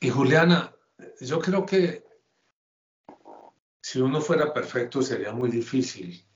Y 0.00 0.10
Juliana, 0.10 0.74
yo 1.20 1.38
creo 1.38 1.64
que 1.64 2.04
si 3.80 4.00
uno 4.00 4.20
fuera 4.20 4.52
perfecto 4.52 5.00
sería 5.00 5.32
muy 5.32 5.50
difícil 5.50 6.26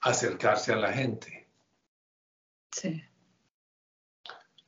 acercarse 0.00 0.72
a 0.72 0.76
la 0.76 0.92
gente 0.92 1.41
Sí. 2.72 3.02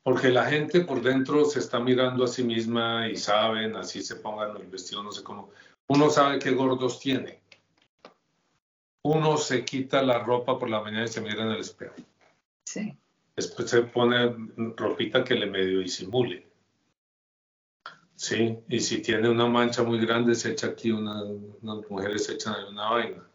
Porque 0.03 0.29
la 0.29 0.45
gente 0.45 0.83
por 0.83 1.03
dentro 1.03 1.45
se 1.47 1.59
está 1.59 1.81
mirando 1.81 2.25
a 2.25 2.29
sí 2.29 2.45
misma 2.45 3.09
y 3.09 3.17
saben, 3.17 3.75
así 3.75 4.03
se 4.03 4.17
pongan 4.17 4.57
el 4.57 4.67
vestido, 4.67 5.03
no 5.03 5.11
sé 5.11 5.23
cómo. 5.23 5.51
Uno 5.87 6.11
sabe 6.11 6.39
qué 6.39 6.51
gordos 6.51 7.01
tiene. 7.01 7.41
Uno 9.03 9.37
se 9.39 9.65
quita 9.65 10.03
la 10.03 10.19
ropa 10.19 10.59
por 10.59 10.69
la 10.69 10.81
mañana 10.81 11.05
y 11.05 11.09
se 11.09 11.21
mira 11.21 11.43
en 11.43 11.51
el 11.51 11.61
espejo. 11.61 11.95
Sí. 12.65 12.97
Después 13.35 13.71
se 13.71 13.83
pone 13.83 14.35
ropita 14.77 15.25
que 15.25 15.35
le 15.35 15.47
medio 15.47 15.81
disimule. 15.81 16.47
Sí, 18.15 18.59
y 18.69 18.81
si 18.81 19.03
tiene 19.03 19.29
una 19.29 19.47
mancha 19.47 19.83
muy 19.83 19.99
grande, 19.99 20.35
se 20.35 20.53
echa 20.53 20.69
aquí 20.69 20.91
una, 20.91 21.23
unas 21.23 21.91
mujeres 21.91 22.29
echan 22.29 22.55
ahí 22.55 22.65
una 22.71 22.91
vaina. 22.91 23.29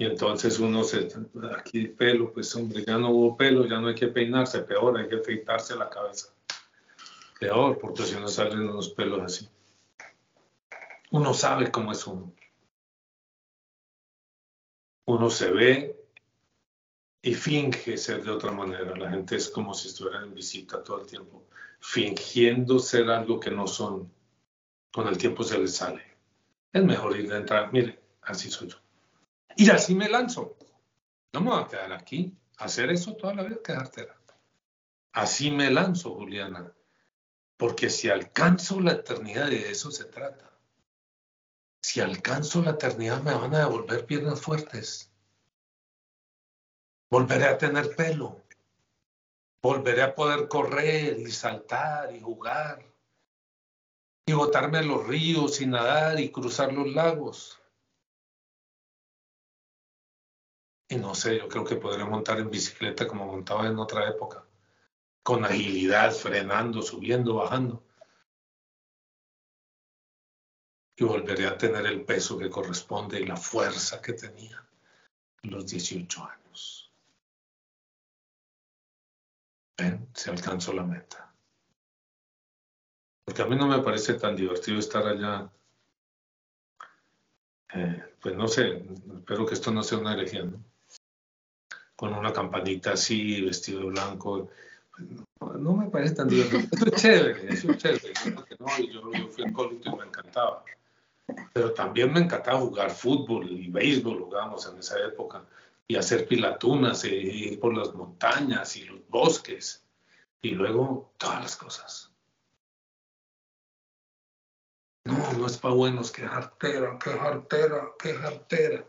Y 0.00 0.06
entonces 0.06 0.58
uno 0.58 0.82
se, 0.82 1.08
aquí 1.54 1.88
pelo, 1.88 2.32
pues 2.32 2.56
hombre, 2.56 2.82
ya 2.86 2.96
no 2.96 3.10
hubo 3.10 3.36
pelo, 3.36 3.66
ya 3.66 3.78
no 3.78 3.88
hay 3.88 3.94
que 3.94 4.06
peinarse, 4.06 4.60
peor, 4.62 4.96
hay 4.96 5.06
que 5.06 5.16
afeitarse 5.16 5.76
la 5.76 5.90
cabeza. 5.90 6.34
Peor, 7.38 7.78
porque 7.78 8.04
si 8.04 8.14
no 8.14 8.26
salen 8.26 8.60
unos 8.60 8.88
pelos 8.88 9.20
así. 9.20 9.46
Uno 11.10 11.34
sabe 11.34 11.70
cómo 11.70 11.92
es 11.92 12.06
uno. 12.06 12.32
Uno 15.04 15.28
se 15.28 15.50
ve 15.50 16.02
y 17.20 17.34
finge 17.34 17.98
ser 17.98 18.24
de 18.24 18.30
otra 18.30 18.52
manera. 18.52 18.96
La 18.96 19.10
gente 19.10 19.36
es 19.36 19.50
como 19.50 19.74
si 19.74 19.88
estuvieran 19.88 20.28
en 20.28 20.34
visita 20.34 20.82
todo 20.82 21.02
el 21.02 21.06
tiempo, 21.06 21.44
fingiendo 21.78 22.78
ser 22.78 23.10
algo 23.10 23.38
que 23.38 23.50
no 23.50 23.66
son. 23.66 24.10
Con 24.90 25.08
el 25.08 25.18
tiempo 25.18 25.42
se 25.42 25.58
les 25.58 25.76
sale. 25.76 26.02
Es 26.72 26.82
mejor 26.82 27.18
ir 27.18 27.28
de 27.28 27.36
entrar, 27.36 27.70
mire, 27.70 28.00
así 28.22 28.50
soy 28.50 28.68
yo. 28.68 28.78
Y 29.56 29.70
así 29.70 29.94
me 29.94 30.08
lanzo. 30.08 30.56
No 31.32 31.40
me 31.40 31.50
voy 31.50 31.62
a 31.62 31.68
quedar 31.68 31.92
aquí. 31.92 32.36
Hacer 32.58 32.90
eso 32.90 33.14
toda 33.14 33.34
la 33.34 33.42
vida, 33.42 33.58
quedártela. 33.64 34.20
Así 35.12 35.50
me 35.50 35.70
lanzo, 35.70 36.14
Juliana. 36.14 36.72
Porque 37.56 37.90
si 37.90 38.08
alcanzo 38.08 38.80
la 38.80 38.92
eternidad, 38.92 39.48
de 39.48 39.70
eso 39.70 39.90
se 39.90 40.04
trata. 40.04 40.50
Si 41.82 42.00
alcanzo 42.00 42.62
la 42.62 42.70
eternidad, 42.70 43.22
me 43.22 43.34
van 43.34 43.54
a 43.54 43.60
devolver 43.60 44.06
piernas 44.06 44.40
fuertes. 44.40 45.12
Volveré 47.10 47.44
a 47.46 47.58
tener 47.58 47.94
pelo. 47.96 48.42
Volveré 49.62 50.02
a 50.02 50.14
poder 50.14 50.48
correr 50.48 51.18
y 51.18 51.30
saltar 51.30 52.14
y 52.14 52.20
jugar. 52.20 52.84
Y 54.26 54.32
botarme 54.32 54.82
los 54.82 55.06
ríos 55.06 55.60
y 55.60 55.66
nadar 55.66 56.20
y 56.20 56.30
cruzar 56.30 56.72
los 56.72 56.88
lagos. 56.88 57.59
Y 60.90 60.96
no 60.96 61.14
sé, 61.14 61.38
yo 61.38 61.48
creo 61.48 61.64
que 61.64 61.76
podré 61.76 62.04
montar 62.04 62.40
en 62.40 62.50
bicicleta 62.50 63.06
como 63.06 63.24
montaba 63.24 63.64
en 63.68 63.78
otra 63.78 64.08
época, 64.08 64.44
con 65.22 65.44
agilidad, 65.44 66.10
frenando, 66.10 66.82
subiendo, 66.82 67.36
bajando. 67.36 67.84
Y 70.96 71.04
volveré 71.04 71.46
a 71.46 71.56
tener 71.56 71.86
el 71.86 72.04
peso 72.04 72.36
que 72.36 72.50
corresponde 72.50 73.20
y 73.20 73.24
la 73.24 73.36
fuerza 73.36 74.02
que 74.02 74.14
tenía 74.14 74.68
en 75.44 75.50
los 75.52 75.64
18 75.68 76.24
años. 76.24 76.92
Ven, 79.78 80.08
se 80.12 80.30
alcanzó 80.30 80.72
la 80.72 80.82
meta. 80.82 81.32
Porque 83.24 83.42
a 83.42 83.46
mí 83.46 83.54
no 83.54 83.68
me 83.68 83.78
parece 83.78 84.14
tan 84.14 84.34
divertido 84.34 84.80
estar 84.80 85.06
allá. 85.06 85.52
Eh, 87.74 88.16
pues 88.20 88.34
no 88.34 88.48
sé, 88.48 88.84
espero 89.18 89.46
que 89.46 89.54
esto 89.54 89.70
no 89.70 89.84
sea 89.84 89.98
una 89.98 90.14
herejía, 90.14 90.42
¿no? 90.42 90.69
Con 92.00 92.14
una 92.14 92.32
campanita 92.32 92.94
así, 92.94 93.42
vestido 93.42 93.80
de 93.80 93.86
blanco. 93.88 94.48
No, 95.58 95.74
me 95.74 95.90
parece 95.90 96.14
tan 96.14 96.28
divertido. 96.28 96.86
Es 96.86 97.02
chévere, 97.02 97.48
es 97.52 97.76
chévere. 97.76 98.14
yo, 98.90 99.12
yo 99.12 99.28
fui 99.28 99.52
colito 99.52 99.90
y 99.90 99.96
me 99.98 100.06
encantaba. 100.06 100.64
Pero 101.52 101.74
también 101.74 102.10
me 102.10 102.20
encantaba 102.20 102.58
jugar 102.60 102.90
fútbol 102.90 103.50
y 103.50 103.68
béisbol, 103.68 104.18
jugamos 104.22 104.66
en 104.66 104.78
esa 104.78 104.98
época, 105.00 105.44
y 105.86 105.96
hacer 105.96 106.26
pilatunas, 106.26 107.04
y 107.04 107.08
ir 107.08 107.60
por 107.60 107.76
las 107.76 107.92
montañas 107.92 108.78
y 108.78 108.84
los 108.84 109.06
bosques, 109.10 109.84
y 110.40 110.52
luego 110.52 111.12
todas 111.18 111.42
las 111.42 111.56
cosas. 111.56 112.10
No, 115.04 115.34
no 115.34 115.46
es 115.46 115.58
para 115.58 115.74
buenos, 115.74 116.10
qué 116.10 116.26
jartera, 116.26 116.98
qué 116.98 117.10
jartera, 117.10 117.90
qué 117.98 118.14
jartera. 118.14 118.86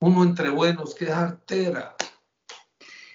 Uno 0.00 0.22
entre 0.24 0.50
buenos, 0.50 0.94
qué 0.94 1.10
artera. 1.10 1.96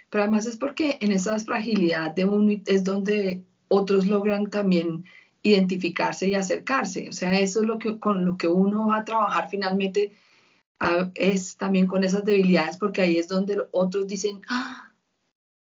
Pero 0.10 0.24
además 0.24 0.46
es 0.46 0.58
porque 0.58 0.98
en 1.02 1.12
esa 1.12 1.38
fragilidad 1.40 2.12
de 2.14 2.26
uno 2.26 2.62
es 2.66 2.84
donde 2.84 3.44
otros 3.68 4.08
logran 4.08 4.50
también 4.50 5.06
identificarse 5.44 6.28
y 6.28 6.36
acercarse. 6.36 7.10
O 7.10 7.14
sea, 7.14 7.40
eso 7.40 7.62
es 7.62 7.68
lo 7.68 7.78
que, 7.78 8.00
con 8.00 8.26
lo 8.26 8.38
que 8.38 8.48
uno 8.48 8.88
va 8.88 8.98
a 8.98 9.06
trabajar 9.06 9.50
finalmente, 9.50 10.14
es 11.16 11.58
también 11.58 11.88
con 11.88 12.04
esas 12.04 12.26
debilidades, 12.26 12.78
porque 12.78 13.02
ahí 13.02 13.18
es 13.18 13.28
donde 13.28 13.62
otros 13.72 14.08
dicen, 14.08 14.42
ah, 14.50 14.92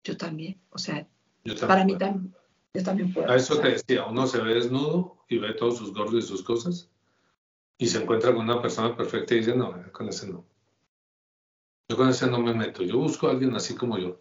yo 0.03 0.17
también. 0.17 0.59
O 0.71 0.79
sea, 0.79 1.07
para 1.67 1.85
mí 1.85 1.97
también, 1.97 2.35
yo 2.75 2.83
también 2.83 3.13
puedo. 3.13 3.31
A 3.31 3.37
eso 3.37 3.61
te 3.61 3.71
decía, 3.71 4.07
uno 4.07 4.27
se 4.27 4.41
ve 4.41 4.55
desnudo 4.55 5.19
y 5.29 5.39
ve 5.39 5.53
todos 5.55 5.79
sus 5.79 5.93
gordos 5.93 6.25
y 6.25 6.27
sus 6.27 6.43
cosas, 6.43 6.91
y 7.79 7.87
se 7.87 8.03
encuentra 8.03 8.35
con 8.35 8.45
una 8.45 8.61
persona 8.61 8.97
perfecta 8.97 9.35
y 9.35 9.39
dice, 9.39 9.55
no, 9.55 9.75
con 9.93 10.09
ese 10.09 10.29
no. 10.29 10.45
Yo 11.89 11.97
con 11.97 12.09
ese 12.09 12.27
no 12.27 12.39
me 12.39 12.55
meto, 12.55 12.83
yo 12.83 12.99
busco 12.99 13.29
a 13.29 13.33
alguien 13.33 13.55
así 13.55 13.75
como 13.75 13.99
yo. 13.99 14.19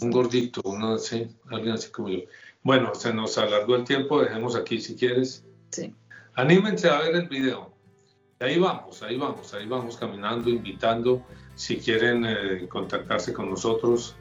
Un 0.00 0.10
gordito, 0.10 0.62
uno 0.64 0.94
así, 0.94 1.28
alguien 1.50 1.74
así 1.74 1.90
como 1.90 2.08
yo. 2.08 2.20
Bueno, 2.62 2.94
se 2.94 3.12
nos 3.12 3.36
alargó 3.36 3.76
el 3.76 3.84
tiempo, 3.84 4.22
dejemos 4.22 4.56
aquí 4.56 4.80
si 4.80 4.96
quieres. 4.96 5.44
Sí. 5.70 5.94
Anímense 6.34 6.88
a 6.88 7.00
ver 7.00 7.14
el 7.14 7.28
video. 7.28 7.74
Ahí 8.40 8.58
vamos, 8.58 9.02
ahí 9.02 9.18
vamos, 9.18 9.52
ahí 9.52 9.66
vamos 9.66 9.98
caminando, 9.98 10.48
invitando. 10.48 11.22
Si 11.54 11.76
quieren 11.76 12.24
eh, 12.24 12.66
contactarse 12.68 13.34
con 13.34 13.50
nosotros, 13.50 14.16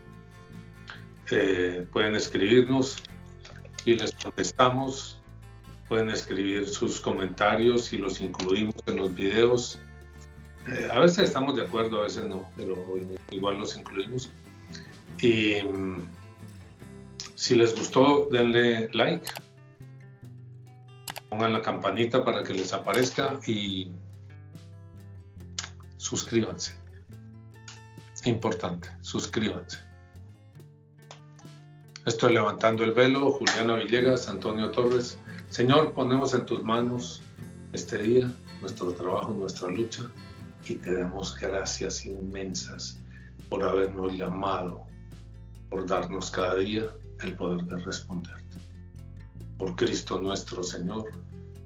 eh, 1.31 1.87
pueden 1.93 2.15
escribirnos 2.15 3.01
y 3.85 3.95
les 3.95 4.11
contestamos. 4.11 5.21
Pueden 5.87 6.09
escribir 6.09 6.67
sus 6.67 6.99
comentarios 6.99 7.93
y 7.93 7.97
los 7.97 8.19
incluimos 8.21 8.75
en 8.85 8.97
los 8.97 9.15
videos. 9.15 9.79
Eh, 10.67 10.89
a 10.91 10.99
veces 10.99 11.19
estamos 11.25 11.55
de 11.55 11.63
acuerdo, 11.63 11.99
a 11.99 12.03
veces 12.03 12.25
no, 12.25 12.49
pero 12.55 12.75
igual 13.31 13.59
los 13.59 13.75
incluimos. 13.75 14.29
Y 15.19 15.61
mm, 15.61 16.07
si 17.35 17.55
les 17.55 17.75
gustó, 17.75 18.27
denle 18.31 18.89
like. 18.93 19.25
Pongan 21.29 21.53
la 21.53 21.61
campanita 21.61 22.23
para 22.23 22.43
que 22.43 22.53
les 22.53 22.73
aparezca 22.73 23.39
y 23.47 23.91
suscríbanse. 25.97 26.75
Importante, 28.25 28.89
suscríbanse. 29.01 29.79
Estoy 32.05 32.33
levantando 32.33 32.83
el 32.83 32.91
velo, 32.91 33.31
Juliana 33.31 33.75
Villegas, 33.75 34.27
Antonio 34.27 34.69
Torres. 34.71 35.17
Señor, 35.49 35.93
ponemos 35.93 36.33
en 36.33 36.45
tus 36.45 36.63
manos 36.63 37.21
este 37.73 37.97
día, 37.97 38.31
nuestro 38.59 38.91
trabajo, 38.93 39.31
nuestra 39.33 39.69
lucha, 39.69 40.03
y 40.67 40.75
te 40.75 40.93
damos 40.93 41.37
gracias 41.37 42.05
inmensas 42.05 42.99
por 43.49 43.63
habernos 43.63 44.13
llamado 44.13 44.85
por 45.69 45.87
darnos 45.87 46.29
cada 46.31 46.55
día 46.55 46.85
el 47.21 47.35
poder 47.35 47.63
de 47.65 47.77
responderte. 47.77 48.57
Por 49.57 49.75
Cristo 49.75 50.19
nuestro 50.21 50.63
Señor. 50.63 51.11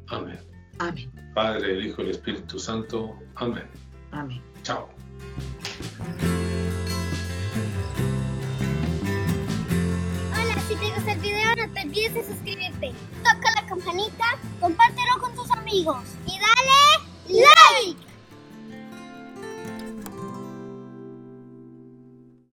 Amén. 0.07 0.39
Amén. 0.79 1.11
Padre, 1.33 1.73
el 1.73 1.87
Hijo 1.87 2.01
y 2.01 2.05
el 2.05 2.11
Espíritu 2.11 2.59
Santo. 2.59 3.17
Amén. 3.35 3.67
Amén. 4.11 4.41
Chao. 4.63 4.89
Hola, 10.31 10.61
si 10.67 10.75
te 10.75 10.93
gusta 10.93 11.11
el 11.13 11.19
video 11.19 11.55
no 11.55 11.73
te 11.73 11.81
olvides 11.81 12.13
de 12.13 12.23
suscribirte. 12.25 12.91
Toca 13.23 13.51
la 13.55 13.67
campanita, 13.67 14.37
compártelo 14.59 15.19
con 15.19 15.35
tus 15.35 15.49
amigos 15.51 16.03
y 16.27 16.39
dale 16.39 16.65